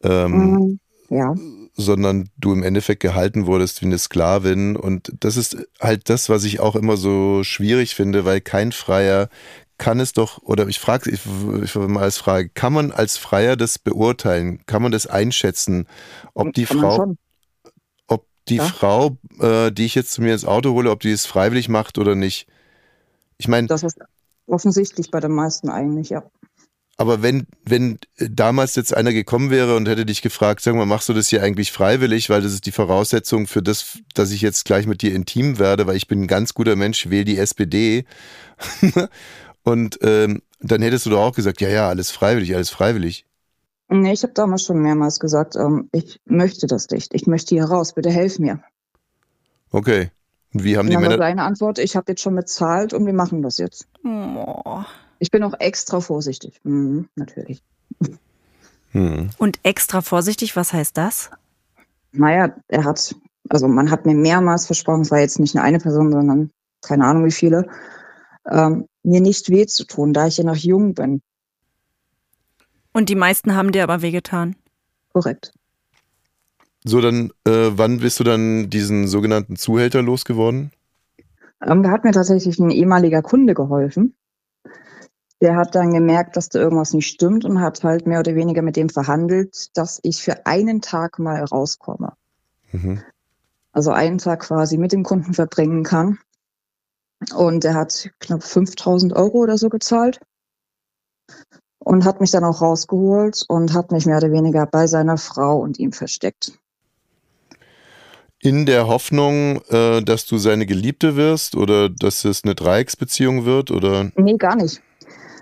Ähm, 0.02 0.32
mhm, 0.32 0.80
ja. 1.10 1.36
Sondern 1.74 2.30
du 2.38 2.54
im 2.54 2.64
Endeffekt 2.64 3.02
gehalten 3.02 3.48
wurdest 3.48 3.82
wie 3.82 3.88
eine 3.88 3.98
Sklavin. 3.98 4.78
Und 4.78 5.12
das 5.20 5.36
ist 5.36 5.58
halt 5.82 6.10
das, 6.10 6.30
was 6.30 6.46
ich 6.46 6.62
auch 6.62 6.78
immer 6.78 6.96
so 6.96 7.44
schwierig 7.44 7.96
finde, 7.96 8.24
weil 8.24 8.40
kein 8.40 8.72
Freier 8.72 9.28
kann 9.78 10.00
es 10.00 10.14
doch, 10.14 10.42
oder 10.42 10.68
ich 10.68 10.80
frage, 10.80 11.12
ich, 11.12 11.22
ich 11.64 11.76
mal 11.76 12.02
als 12.02 12.18
Frage, 12.18 12.50
kann 12.50 12.74
man 12.74 12.92
als 12.92 13.18
Freier 13.18 13.56
das 13.56 13.78
beurteilen? 13.78 14.62
Kann 14.66 14.82
man 14.82 14.92
das 14.92 15.06
einschätzen, 15.06 15.86
ob 16.34 16.54
die 16.54 16.66
kann 16.66 16.80
Frau, 16.80 17.16
die 18.50 18.58
ja. 18.58 18.66
Frau, 18.66 19.18
äh, 19.40 19.72
die 19.72 19.86
ich 19.86 19.96
jetzt 19.96 20.12
zu 20.12 20.22
mir 20.22 20.34
ins 20.34 20.46
Auto 20.46 20.74
hole, 20.74 20.92
ob 20.92 21.00
die 21.00 21.12
es 21.12 21.26
freiwillig 21.26 21.70
macht 21.70 21.98
oder 21.98 22.16
nicht? 22.16 22.48
Ich 23.38 23.48
meine. 23.48 23.68
Das 23.68 23.84
ist 23.84 24.00
offensichtlich 24.48 25.12
bei 25.12 25.20
den 25.20 25.32
meisten 25.32 25.70
eigentlich, 25.70 26.10
ja. 26.10 26.24
Aber 27.00 27.22
wenn, 27.22 27.46
wenn 27.64 28.00
damals 28.18 28.76
jetzt 28.76 28.92
einer 28.92 29.14
gekommen 29.14 29.52
wäre 29.52 29.76
und 29.76 29.88
hätte 29.88 30.04
dich 30.04 30.24
gefragt, 30.24 30.62
sag 30.62 30.74
mal, 30.74 30.88
machst 30.88 31.08
du 31.08 31.14
das 31.14 31.28
hier 31.28 31.44
eigentlich 31.44 31.72
freiwillig, 31.72 32.32
weil 32.32 32.42
das 32.42 32.54
ist 32.54 32.66
die 32.66 32.72
Voraussetzung 32.72 33.46
für 33.46 33.62
das, 33.62 34.00
dass 34.16 34.32
ich 34.32 34.42
jetzt 34.42 34.66
gleich 34.66 34.88
mit 34.88 35.04
dir 35.04 35.14
intim 35.14 35.60
werde, 35.60 35.86
weil 35.86 35.96
ich 35.96 36.08
bin 36.08 36.24
ein 36.24 36.28
ganz 36.28 36.56
guter 36.56 36.76
Mensch, 36.76 37.08
wähle 37.12 37.26
die 37.26 37.38
SPD. 37.38 38.06
Und 39.64 40.00
ähm, 40.02 40.42
dann 40.60 40.82
hättest 40.82 41.06
du 41.06 41.12
doch 41.12 41.20
auch 41.20 41.36
gesagt, 41.36 41.62
ja, 41.62 41.70
ja, 41.70 41.88
alles 41.88 42.10
freiwillig, 42.10 42.56
alles 42.56 42.72
freiwillig. 42.72 43.27
Nee, 43.90 44.14
ich 44.14 44.24
habe 44.24 44.34
damals 44.34 44.64
schon 44.64 44.82
mehrmals 44.82 45.20
gesagt, 45.20 45.56
ähm, 45.56 45.90
ich 45.92 46.20
möchte 46.26 46.68
das 46.68 46.90
nicht. 46.90 47.14
Ich 47.14 47.26
möchte 47.26 47.56
hier 47.56 47.66
raus, 47.66 47.94
bitte 47.94 48.10
helf 48.10 48.38
mir. 48.38 48.62
Okay. 49.72 50.12
Und 50.54 50.64
wie 50.64 50.78
haben 50.78 50.88
und 50.88 50.92
die 50.92 50.98
Männer... 50.98 51.18
Seine 51.18 51.44
Antwort, 51.44 51.80
ich 51.80 51.96
habe 51.96 52.12
jetzt 52.12 52.22
schon 52.22 52.36
bezahlt 52.36 52.94
und 52.94 53.06
wir 53.06 53.14
machen 53.14 53.42
das 53.42 53.58
jetzt. 53.58 53.88
Oh. 54.04 54.84
Ich 55.20 55.32
bin 55.32 55.44
auch 55.44 55.54
extra 55.60 56.02
vorsichtig. 56.02 56.60
Mhm, 56.64 57.08
natürlich. 57.16 57.64
Hm. 58.92 59.30
Und 59.38 59.60
extra 59.64 60.02
vorsichtig, 60.02 60.56
was 60.56 60.74
heißt 60.74 60.98
das? 60.98 61.30
Naja, 62.12 62.56
er 62.68 62.84
hat, 62.84 63.16
also 63.50 63.68
man 63.68 63.92
hat 63.92 64.06
mir 64.06 64.16
mehrmals 64.16 64.66
versprochen, 64.66 65.02
es 65.02 65.12
war 65.12 65.20
jetzt 65.20 65.40
nicht 65.40 65.56
nur 65.56 65.64
eine 65.64 65.80
Person, 65.80 66.12
sondern 66.12 66.52
keine 66.82 67.06
Ahnung 67.06 67.26
wie 67.26 67.32
viele, 67.32 67.68
ähm, 68.50 68.86
mir 69.04 69.22
nicht 69.22 69.50
weh 69.50 69.66
zu 69.66 69.86
tun, 69.86 70.14
da 70.14 70.28
ich 70.28 70.38
ja 70.38 70.44
noch 70.44 70.56
jung 70.56 70.94
bin. 70.94 71.22
Und 72.98 73.10
die 73.10 73.16
meisten 73.16 73.54
haben 73.54 73.72
dir 73.72 73.84
aber 73.84 74.02
wehgetan. 74.02 74.56
Korrekt. 75.14 75.54
So, 76.84 77.00
dann, 77.00 77.32
äh, 77.46 77.70
wann 77.74 78.00
bist 78.00 78.20
du 78.20 78.24
dann 78.24 78.72
diesen 78.72 79.08
sogenannten 79.08 79.56
Zuhälter 79.56 80.02
losgeworden? 80.02 80.72
Ähm, 81.64 81.84
da 81.84 81.92
hat 81.92 82.04
mir 82.04 82.12
tatsächlich 82.12 82.58
ein 82.58 82.72
ehemaliger 82.72 83.22
Kunde 83.22 83.54
geholfen. 83.54 84.16
Der 85.42 85.56
hat 85.58 85.76
dann 85.76 85.94
gemerkt, 85.94 86.38
dass 86.38 86.50
da 86.50 86.58
irgendwas 86.58 86.94
nicht 86.94 87.06
stimmt 87.06 87.46
und 87.46 87.62
hat 87.62 87.84
halt 87.84 88.08
mehr 88.08 88.22
oder 88.22 88.34
weniger 88.34 88.64
mit 88.64 88.76
dem 88.76 88.90
verhandelt, 88.90 89.78
dass 89.78 90.00
ich 90.02 90.24
für 90.24 90.48
einen 90.48 90.82
Tag 90.82 91.20
mal 91.20 91.44
rauskomme. 91.44 92.14
Mhm. 92.72 93.04
Also 93.74 93.92
einen 93.92 94.18
Tag 94.18 94.40
quasi 94.40 94.80
mit 94.80 94.92
dem 94.92 95.04
Kunden 95.04 95.36
verbringen 95.36 95.84
kann. 95.84 96.18
Und 97.36 97.64
er 97.64 97.76
hat 97.76 98.10
knapp 98.20 98.42
5000 98.42 99.14
Euro 99.14 99.38
oder 99.38 99.60
so 99.60 99.70
gezahlt 99.70 100.20
und 101.80 102.06
hat 102.06 102.20
mich 102.22 102.32
dann 102.32 102.44
auch 102.44 102.62
rausgeholt 102.62 103.46
und 103.48 103.74
hat 103.74 103.92
mich 103.92 104.06
mehr 104.06 104.18
oder 104.18 104.32
weniger 104.32 104.66
bei 104.66 104.88
seiner 104.88 105.18
Frau 105.18 105.58
und 105.58 105.80
ihm 105.80 105.92
versteckt. 105.92 106.54
In 108.40 108.66
der 108.66 108.88
Hoffnung, 108.88 109.62
äh, 109.70 110.02
dass 110.02 110.26
du 110.26 110.38
seine 110.38 110.66
Geliebte 110.66 111.16
wirst 111.16 111.56
oder 111.56 111.90
dass 111.90 112.24
es 112.24 112.44
eine 112.44 112.54
Dreiecksbeziehung 112.54 113.46
wird? 113.46 113.72
Oder? 113.72 114.12
Nee, 114.16 114.38
gar 114.38 114.56
nicht. 114.56 114.82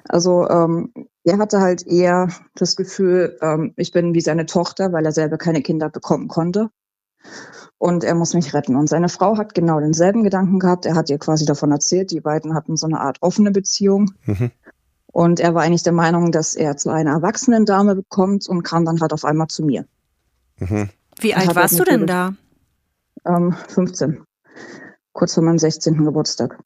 Also 0.08 0.48
ähm, 0.50 0.94
er 1.24 1.38
hatte 1.40 1.60
halt 1.60 1.86
eher 1.86 2.30
das 2.56 2.76
Gefühl, 2.76 3.38
ähm, 3.42 3.74
ich 3.76 3.92
bin 3.92 4.14
wie 4.14 4.22
seine 4.22 4.46
Tochter, 4.46 4.94
weil 4.94 5.06
er 5.06 5.12
selber 5.12 5.38
keine 5.38 5.62
Kinder 5.62 5.90
bekommen 5.90 6.28
konnte 6.28 6.70
und 7.78 8.04
er 8.04 8.16
muss 8.16 8.34
mich 8.34 8.54
retten. 8.54 8.76
Und 8.76 8.88
seine 8.88 9.10
Frau 9.10 9.38
hat 9.38 9.54
genau 9.54 9.80
denselben 9.80 10.24
Gedanken 10.24 10.60
gehabt. 10.60 10.86
Er 10.86 10.96
hat 10.96 11.10
ihr 11.10 11.18
quasi 11.18 11.46
davon 11.46 11.72
erzählt, 11.72 12.12
die 12.12 12.22
beiden 12.22 12.54
hatten 12.54 12.78
so 12.78 12.88
eine 12.88 13.00
Art 13.00 13.18
offene 13.22 13.52
Beziehung. 13.52 14.12
Mhm. 14.26 14.52
Und 15.16 15.40
er 15.40 15.56
war 15.56 15.64
eigentlich 15.64 15.84
der 15.84 15.94
Meinung, 15.94 16.34
dass 16.34 16.56
er 16.56 16.76
zu 16.76 16.90
einer 16.90 17.12
erwachsenen 17.12 17.66
Dame 17.66 17.96
bekommt 17.96 18.50
und 18.50 18.64
kam 18.64 18.84
dann 18.84 19.00
halt 19.00 19.14
auf 19.14 19.24
einmal 19.24 19.48
zu 19.48 19.64
mir. 19.64 19.86
Mhm. 20.58 20.90
Wie 21.22 21.34
alt 21.34 21.56
warst 21.56 21.80
du 21.80 21.86
denn 21.86 22.06
da? 22.06 22.34
Ähm, 23.26 23.56
15. 23.70 24.26
Kurz 25.14 25.36
vor 25.36 25.44
meinem 25.44 25.58
16. 25.58 26.04
Geburtstag. 26.04 26.60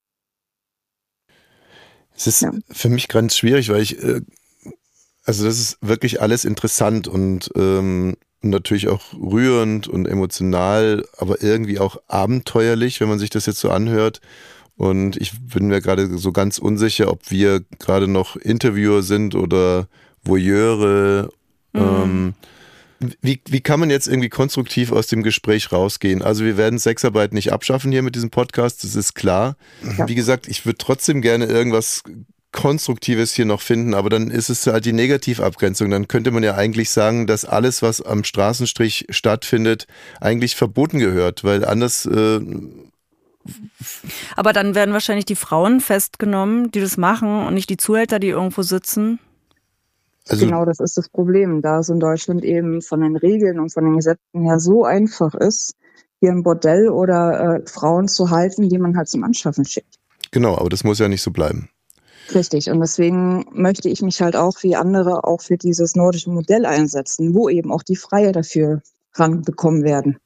Es 2.15 2.25
ist 2.25 2.41
ja. 2.41 2.51
für 2.71 2.89
mich 2.89 3.07
ganz 3.07 3.37
schwierig, 3.37 3.69
weil 3.69 3.83
ich, 3.83 4.03
äh, 4.03 4.21
also 5.25 5.45
das 5.45 5.59
ist 5.59 5.77
wirklich 5.81 6.19
alles 6.19 6.43
interessant 6.43 7.07
und 7.07 7.51
ähm, 7.55 8.17
natürlich 8.41 8.87
auch 8.87 9.13
rührend 9.13 9.87
und 9.87 10.07
emotional, 10.07 11.05
aber 11.19 11.43
irgendwie 11.43 11.77
auch 11.77 11.97
abenteuerlich, 12.07 12.99
wenn 12.99 13.09
man 13.09 13.19
sich 13.19 13.29
das 13.29 13.45
jetzt 13.45 13.59
so 13.59 13.69
anhört. 13.69 14.21
Und 14.79 15.17
ich 15.17 15.33
bin 15.41 15.67
mir 15.67 15.81
gerade 15.81 16.17
so 16.17 16.31
ganz 16.31 16.57
unsicher, 16.57 17.11
ob 17.11 17.29
wir 17.31 17.59
gerade 17.79 18.07
noch 18.07 18.37
Interviewer 18.37 19.03
sind 19.03 19.35
oder 19.35 19.89
Voyeure. 20.23 21.33
Mhm. 21.73 21.81
Ähm, 21.81 22.33
wie, 23.21 23.41
wie 23.45 23.59
kann 23.59 23.81
man 23.81 23.89
jetzt 23.89 24.07
irgendwie 24.07 24.29
konstruktiv 24.29 24.93
aus 24.93 25.07
dem 25.07 25.21
Gespräch 25.21 25.73
rausgehen? 25.73 26.21
Also 26.21 26.45
wir 26.45 26.55
werden 26.55 26.79
Sexarbeit 26.79 27.33
nicht 27.33 27.51
abschaffen 27.51 27.91
hier 27.91 28.03
mit 28.03 28.15
diesem 28.15 28.29
Podcast, 28.29 28.85
das 28.85 28.95
ist 28.95 29.15
klar. 29.15 29.57
Ja. 29.97 30.07
Wie 30.07 30.15
gesagt, 30.15 30.47
ich 30.47 30.65
würde 30.65 30.77
trotzdem 30.77 31.21
gerne 31.21 31.47
irgendwas 31.47 32.03
Konstruktives 32.53 33.33
hier 33.33 33.45
noch 33.45 33.61
finden, 33.61 33.93
aber 33.93 34.09
dann 34.09 34.31
ist 34.31 34.47
es 34.47 34.65
halt 34.65 34.85
die 34.85 34.93
Negativabgrenzung. 34.93 35.89
Dann 35.89 36.07
könnte 36.07 36.31
man 36.31 36.43
ja 36.43 36.55
eigentlich 36.55 36.89
sagen, 36.89 37.27
dass 37.27 37.43
alles, 37.43 37.81
was 37.81 38.01
am 38.01 38.23
Straßenstrich 38.23 39.07
stattfindet, 39.09 39.87
eigentlich 40.21 40.55
verboten 40.55 40.99
gehört, 40.99 41.43
weil 41.43 41.65
anders. 41.65 42.05
Äh 42.05 42.39
aber 44.35 44.53
dann 44.53 44.75
werden 44.75 44.93
wahrscheinlich 44.93 45.25
die 45.25 45.35
Frauen 45.35 45.81
festgenommen, 45.81 46.71
die 46.71 46.81
das 46.81 46.97
machen 46.97 47.45
und 47.45 47.53
nicht 47.53 47.69
die 47.69 47.77
Zuhälter, 47.77 48.19
die 48.19 48.29
irgendwo 48.29 48.61
sitzen. 48.61 49.19
Also 50.27 50.45
genau, 50.45 50.65
das 50.65 50.79
ist 50.79 50.97
das 50.97 51.09
Problem, 51.09 51.61
da 51.61 51.79
es 51.79 51.89
in 51.89 51.99
Deutschland 51.99 52.43
eben 52.43 52.81
von 52.81 53.01
den 53.01 53.15
Regeln 53.15 53.59
und 53.59 53.73
von 53.73 53.83
den 53.83 53.95
Gesetzen 53.95 54.43
her 54.43 54.59
so 54.59 54.85
einfach 54.85 55.33
ist, 55.33 55.75
hier 56.19 56.31
ein 56.31 56.43
Bordell 56.43 56.89
oder 56.89 57.61
äh, 57.63 57.67
Frauen 57.67 58.07
zu 58.07 58.29
halten, 58.29 58.69
die 58.69 58.77
man 58.77 58.95
halt 58.95 59.07
zum 59.07 59.23
Anschaffen 59.23 59.65
schickt. 59.65 59.95
Genau, 60.31 60.55
aber 60.57 60.69
das 60.69 60.83
muss 60.83 60.99
ja 60.99 61.07
nicht 61.07 61.23
so 61.23 61.31
bleiben. 61.31 61.69
Richtig. 62.35 62.69
Und 62.69 62.79
deswegen 62.79 63.45
möchte 63.53 63.89
ich 63.89 64.01
mich 64.01 64.21
halt 64.21 64.35
auch 64.35 64.61
wie 64.61 64.75
andere 64.75 65.23
auch 65.23 65.41
für 65.41 65.57
dieses 65.57 65.95
nordische 65.95 66.29
Modell 66.29 66.65
einsetzen, 66.65 67.33
wo 67.33 67.49
eben 67.49 67.71
auch 67.71 67.81
die 67.81 67.95
Freie 67.95 68.31
dafür 68.31 68.81
ranbekommen 69.13 69.83
werden. 69.83 70.17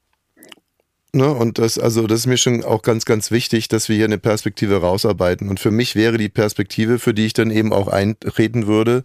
Ne, 1.15 1.29
und 1.29 1.59
das, 1.59 1.77
also, 1.77 2.07
das 2.07 2.21
ist 2.21 2.25
mir 2.25 2.37
schon 2.37 2.63
auch 2.63 2.81
ganz, 2.81 3.05
ganz 3.05 3.29
wichtig, 3.29 3.67
dass 3.67 3.87
wir 3.87 3.95
hier 3.95 4.05
eine 4.05 4.17
Perspektive 4.17 4.77
rausarbeiten. 4.81 5.47
Und 5.47 5.59
für 5.59 5.69
mich 5.69 5.95
wäre 5.95 6.17
die 6.17 6.29
Perspektive, 6.29 6.97
für 6.97 7.13
die 7.13 7.27
ich 7.27 7.33
dann 7.33 7.51
eben 7.51 7.71
auch 7.71 7.87
eintreten 7.87 8.65
würde, 8.65 9.03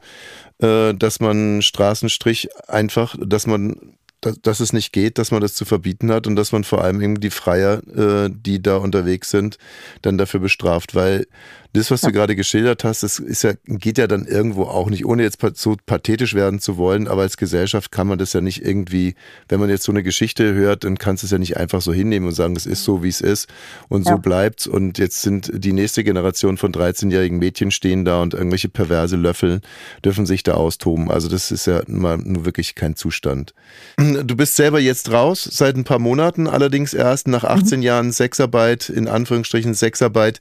äh, 0.63 0.95
dass 0.95 1.21
man 1.21 1.61
Straßenstrich 1.61 2.49
einfach, 2.67 3.15
dass 3.21 3.47
man 3.47 3.77
dass, 4.21 4.41
dass 4.41 4.61
es 4.61 4.73
nicht 4.73 4.93
geht, 4.93 5.19
dass 5.19 5.31
man 5.31 5.41
das 5.41 5.55
zu 5.55 5.65
verbieten 5.65 6.11
hat 6.11 6.27
und 6.27 6.35
dass 6.35 6.51
man 6.51 6.65
vor 6.65 6.83
allem 6.83 7.01
eben 7.01 7.21
die 7.21 7.31
Freier, 7.31 7.83
äh, 7.97 8.31
die 8.33 8.61
da 8.61 8.77
unterwegs 8.79 9.31
sind, 9.31 9.59
dann 10.03 10.19
dafür 10.19 10.41
bestraft. 10.41 10.95
Weil 10.95 11.27
das, 11.75 11.91
was 11.91 12.01
du 12.01 12.13
gerade 12.13 12.35
geschildert 12.35 12.83
hast, 12.83 13.03
das 13.03 13.19
ist 13.19 13.43
ja, 13.43 13.53
geht 13.67 13.99
ja 13.99 14.07
dann 14.07 14.25
irgendwo 14.25 14.65
auch 14.65 14.89
nicht, 14.89 15.05
ohne 15.05 15.23
jetzt 15.23 15.39
so 15.55 15.77
pathetisch 15.85 16.35
werden 16.35 16.61
zu 16.61 16.79
wollen, 16.79 17.09
aber 17.09 17.23
als 17.23 17.37
Gesellschaft 17.37 17.93
kann 17.93 18.07
man 18.07 18.19
das 18.19 18.33
ja 18.33 18.41
nicht 18.41 18.65
irgendwie, 18.65 19.15
wenn 19.49 19.61
man 19.61 19.69
jetzt 19.69 19.85
so 19.85 19.93
eine 19.93 20.03
Geschichte 20.03 20.55
hört, 20.55 20.85
dann 20.85 20.97
kannst 20.97 21.23
du 21.23 21.27
es 21.27 21.31
ja 21.31 21.39
nicht 21.39 21.59
einfach 21.59 21.83
so 21.83 21.93
hinnehmen 21.93 22.29
und 22.29 22.35
sagen, 22.35 22.57
es 22.57 22.65
ist 22.65 22.85
so, 22.85 23.03
wie 23.03 23.09
es 23.09 23.21
ist 23.21 23.49
und 23.89 24.07
ja. 24.07 24.13
so 24.13 24.19
bleibt's 24.19 24.67
und 24.67 24.97
jetzt 24.99 25.21
sind 25.21 25.51
die 25.53 25.75
nächste 25.75 26.05
Generation 26.05 26.57
von 26.57 26.73
13-jährigen 26.73 27.39
Mädchen 27.39 27.71
stehen 27.71 28.05
da 28.05 28.23
und 28.23 28.33
irgendwelche 28.33 28.71
perverse 28.71 29.17
Löffel 29.17 29.61
dürfen 30.05 30.25
sich 30.25 30.43
da 30.43 30.55
austoben. 30.55 31.11
Also 31.11 31.29
das 31.29 31.51
ist 31.51 31.67
ja 31.67 31.83
mal 31.87 32.17
nur 32.17 32.47
wirklich 32.47 32.75
kein 32.77 32.97
Zustand. 32.97 33.55
Du 34.29 34.37
bist 34.37 34.57
selber 34.57 34.81
jetzt 34.81 35.11
raus, 35.13 35.49
seit 35.51 35.77
ein 35.77 35.85
paar 35.85 35.99
Monaten, 35.99 36.49
allerdings 36.49 36.93
erst 36.93 37.29
nach 37.29 37.45
18 37.45 37.79
mhm. 37.79 37.83
Jahren 37.83 38.13
Sexarbeit, 38.13 38.89
in 38.89 39.07
Anführungsstrichen 39.07 39.75
Sexarbeit 39.75 40.41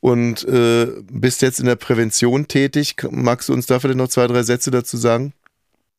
und 0.00 0.46
äh, 0.46 0.67
bist 1.10 1.42
jetzt 1.42 1.60
in 1.60 1.66
der 1.66 1.76
Prävention 1.76 2.48
tätig. 2.48 2.96
Magst 3.10 3.48
du 3.48 3.52
uns 3.52 3.66
da 3.66 3.78
vielleicht 3.78 3.98
noch 3.98 4.08
zwei, 4.08 4.26
drei 4.26 4.42
Sätze 4.42 4.70
dazu 4.70 4.96
sagen? 4.96 5.32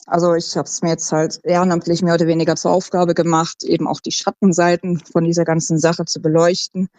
Also 0.05 0.33
ich 0.33 0.57
habe 0.57 0.67
es 0.67 0.81
mir 0.81 0.89
jetzt 0.89 1.11
halt 1.11 1.39
ehrenamtlich 1.43 2.01
mehr 2.01 2.15
oder 2.15 2.25
weniger 2.25 2.55
zur 2.55 2.71
Aufgabe 2.71 3.13
gemacht, 3.13 3.63
eben 3.63 3.87
auch 3.87 3.99
die 3.99 4.11
Schattenseiten 4.11 4.99
von 4.99 5.23
dieser 5.23 5.45
ganzen 5.45 5.77
Sache 5.77 6.05
zu 6.05 6.19
beleuchten. 6.19 6.89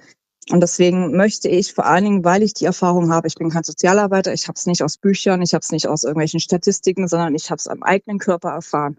Und 0.50 0.60
deswegen 0.60 1.16
möchte 1.16 1.48
ich 1.48 1.74
vor 1.74 1.86
allen 1.86 2.04
Dingen, 2.04 2.24
weil 2.24 2.42
ich 2.42 2.54
die 2.54 2.64
Erfahrung 2.64 3.12
habe, 3.12 3.26
ich 3.26 3.34
bin 3.34 3.50
kein 3.50 3.64
Sozialarbeiter, 3.64 4.32
ich 4.32 4.48
habe 4.48 4.56
es 4.56 4.66
nicht 4.66 4.82
aus 4.82 4.96
Büchern, 4.96 5.42
ich 5.42 5.54
habe 5.54 5.62
es 5.62 5.72
nicht 5.72 5.88
aus 5.88 6.04
irgendwelchen 6.04 6.40
Statistiken, 6.40 7.08
sondern 7.08 7.34
ich 7.34 7.50
habe 7.50 7.58
es 7.58 7.66
am 7.66 7.82
eigenen 7.82 8.18
Körper 8.18 8.50
erfahren. 8.50 8.96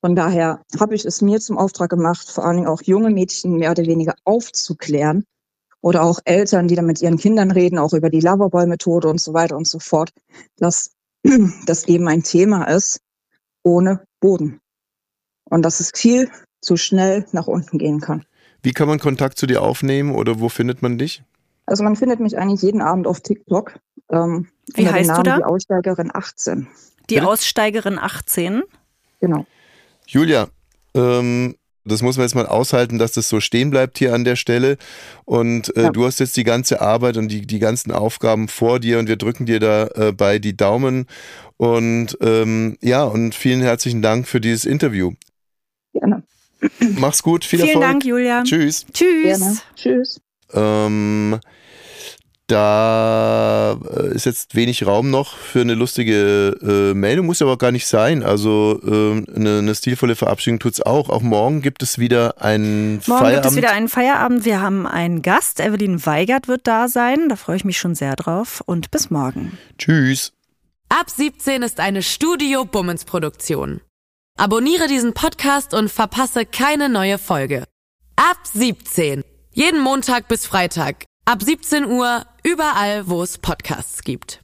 Von 0.00 0.16
daher 0.16 0.62
habe 0.80 0.94
ich 0.94 1.04
es 1.04 1.22
mir 1.22 1.40
zum 1.40 1.58
Auftrag 1.58 1.90
gemacht, 1.90 2.28
vor 2.28 2.44
allen 2.44 2.56
Dingen 2.56 2.68
auch 2.68 2.82
junge 2.82 3.10
Mädchen 3.10 3.56
mehr 3.56 3.70
oder 3.72 3.84
weniger 3.84 4.14
aufzuklären 4.24 5.24
oder 5.82 6.02
auch 6.02 6.20
Eltern, 6.24 6.68
die 6.68 6.76
dann 6.76 6.86
mit 6.86 7.02
ihren 7.02 7.18
Kindern 7.18 7.50
reden, 7.50 7.78
auch 7.78 7.92
über 7.92 8.08
die 8.08 8.20
Loverboy-Methode 8.20 9.08
und 9.08 9.20
so 9.20 9.34
weiter 9.34 9.56
und 9.56 9.66
so 9.66 9.78
fort, 9.78 10.10
dass 10.56 10.92
das 11.66 11.84
eben 11.88 12.08
ein 12.08 12.22
Thema 12.22 12.64
ist 12.64 13.00
ohne 13.62 14.06
Boden 14.20 14.60
und 15.44 15.62
dass 15.62 15.80
es 15.80 15.90
viel 15.94 16.30
zu 16.60 16.76
schnell 16.76 17.26
nach 17.32 17.48
unten 17.48 17.78
gehen 17.78 18.00
kann. 18.00 18.24
Wie 18.62 18.72
kann 18.72 18.88
man 18.88 19.00
Kontakt 19.00 19.38
zu 19.38 19.46
dir 19.46 19.62
aufnehmen 19.62 20.14
oder 20.14 20.40
wo 20.40 20.48
findet 20.48 20.82
man 20.82 20.98
dich? 20.98 21.24
Also 21.66 21.82
man 21.82 21.96
findet 21.96 22.20
mich 22.20 22.38
eigentlich 22.38 22.62
jeden 22.62 22.80
Abend 22.80 23.06
auf 23.06 23.20
TikTok. 23.20 23.74
Ähm, 24.10 24.48
Wie 24.74 24.88
heißt 24.88 25.08
Namen 25.08 25.24
du 25.24 25.30
da? 25.30 25.36
Die 25.38 25.44
Aussteigerin 25.44 26.10
18. 26.12 26.68
Die 27.10 27.14
Bitte? 27.16 27.26
Aussteigerin 27.26 27.98
18? 27.98 28.62
Genau. 29.20 29.46
Julia, 30.06 30.48
ähm, 30.94 31.56
das 31.84 32.02
muss 32.02 32.16
man 32.16 32.24
jetzt 32.24 32.34
mal 32.34 32.46
aushalten, 32.46 32.98
dass 32.98 33.12
das 33.12 33.28
so 33.28 33.40
stehen 33.40 33.70
bleibt 33.70 33.98
hier 33.98 34.14
an 34.14 34.24
der 34.24 34.36
Stelle. 34.36 34.76
Und 35.24 35.76
äh, 35.76 35.84
ja. 35.84 35.90
du 35.90 36.04
hast 36.04 36.20
jetzt 36.20 36.36
die 36.36 36.44
ganze 36.44 36.80
Arbeit 36.80 37.16
und 37.16 37.28
die, 37.28 37.46
die 37.46 37.58
ganzen 37.58 37.92
Aufgaben 37.92 38.48
vor 38.48 38.80
dir 38.80 38.98
und 38.98 39.08
wir 39.08 39.16
drücken 39.16 39.46
dir 39.46 39.60
dabei 39.60 40.36
äh, 40.36 40.40
die 40.40 40.56
Daumen. 40.56 41.06
Und 41.56 42.16
ähm, 42.20 42.76
ja, 42.80 43.04
und 43.04 43.34
vielen 43.34 43.62
herzlichen 43.62 44.02
Dank 44.02 44.28
für 44.28 44.40
dieses 44.40 44.64
Interview. 44.64 45.12
Gerne. 45.92 46.22
Mach's 46.98 47.22
gut, 47.22 47.44
viel 47.44 47.58
Vielen 47.58 47.70
Erfolg. 47.70 47.84
Dank, 47.84 48.04
Julia. 48.04 48.42
Tschüss. 48.44 48.86
Tschüss. 48.92 49.38
Gerne. 49.40 49.56
Tschüss. 49.74 50.20
Ähm, 50.54 51.40
da 52.52 53.78
äh, 53.96 54.14
ist 54.14 54.26
jetzt 54.26 54.54
wenig 54.54 54.86
Raum 54.86 55.10
noch 55.10 55.36
für 55.36 55.62
eine 55.62 55.74
lustige 55.74 56.56
äh, 56.62 56.94
Meldung, 56.94 57.26
muss 57.26 57.40
aber 57.40 57.56
gar 57.56 57.72
nicht 57.72 57.86
sein. 57.86 58.22
Also 58.22 58.78
äh, 58.84 59.24
eine, 59.34 59.58
eine, 59.58 59.74
stilvolle 59.74 60.16
Verabschiedung 60.16 60.58
tut 60.58 60.74
es 60.74 60.82
auch. 60.82 61.08
Auch 61.08 61.22
morgen 61.22 61.62
gibt 61.62 61.82
es 61.82 61.98
wieder 61.98 62.42
einen 62.42 62.94
morgen 62.94 63.02
Feierabend. 63.02 63.34
gibt 63.34 63.46
es 63.46 63.56
wieder 63.56 63.72
einen 63.72 63.88
Feierabend. 63.88 64.44
Wir 64.44 64.60
haben 64.60 64.86
einen 64.86 65.22
Gast. 65.22 65.60
Evelyn 65.60 66.04
Weigert 66.04 66.46
wird 66.46 66.66
da 66.66 66.88
sein. 66.88 67.28
Da 67.28 67.36
freue 67.36 67.56
ich 67.56 67.64
mich 67.64 67.78
schon 67.78 67.94
sehr 67.94 68.16
drauf. 68.16 68.62
Und 68.66 68.90
bis 68.90 69.10
morgen. 69.10 69.56
Tschüss. 69.78 70.32
Ab 70.90 71.08
17 71.08 71.62
ist 71.62 71.80
eine 71.80 72.02
Studio 72.02 72.66
Bummens 72.66 73.06
Produktion. 73.06 73.80
Abonniere 74.36 74.88
diesen 74.88 75.14
Podcast 75.14 75.72
und 75.72 75.90
verpasse 75.90 76.44
keine 76.44 76.90
neue 76.90 77.16
Folge. 77.18 77.64
Ab 78.16 78.38
17. 78.52 79.24
Jeden 79.52 79.80
Montag 79.80 80.28
bis 80.28 80.46
Freitag. 80.46 81.06
Ab 81.24 81.40
17 81.40 81.84
Uhr 81.84 82.26
überall, 82.42 83.08
wo 83.08 83.22
es 83.22 83.38
Podcasts 83.38 84.02
gibt. 84.02 84.40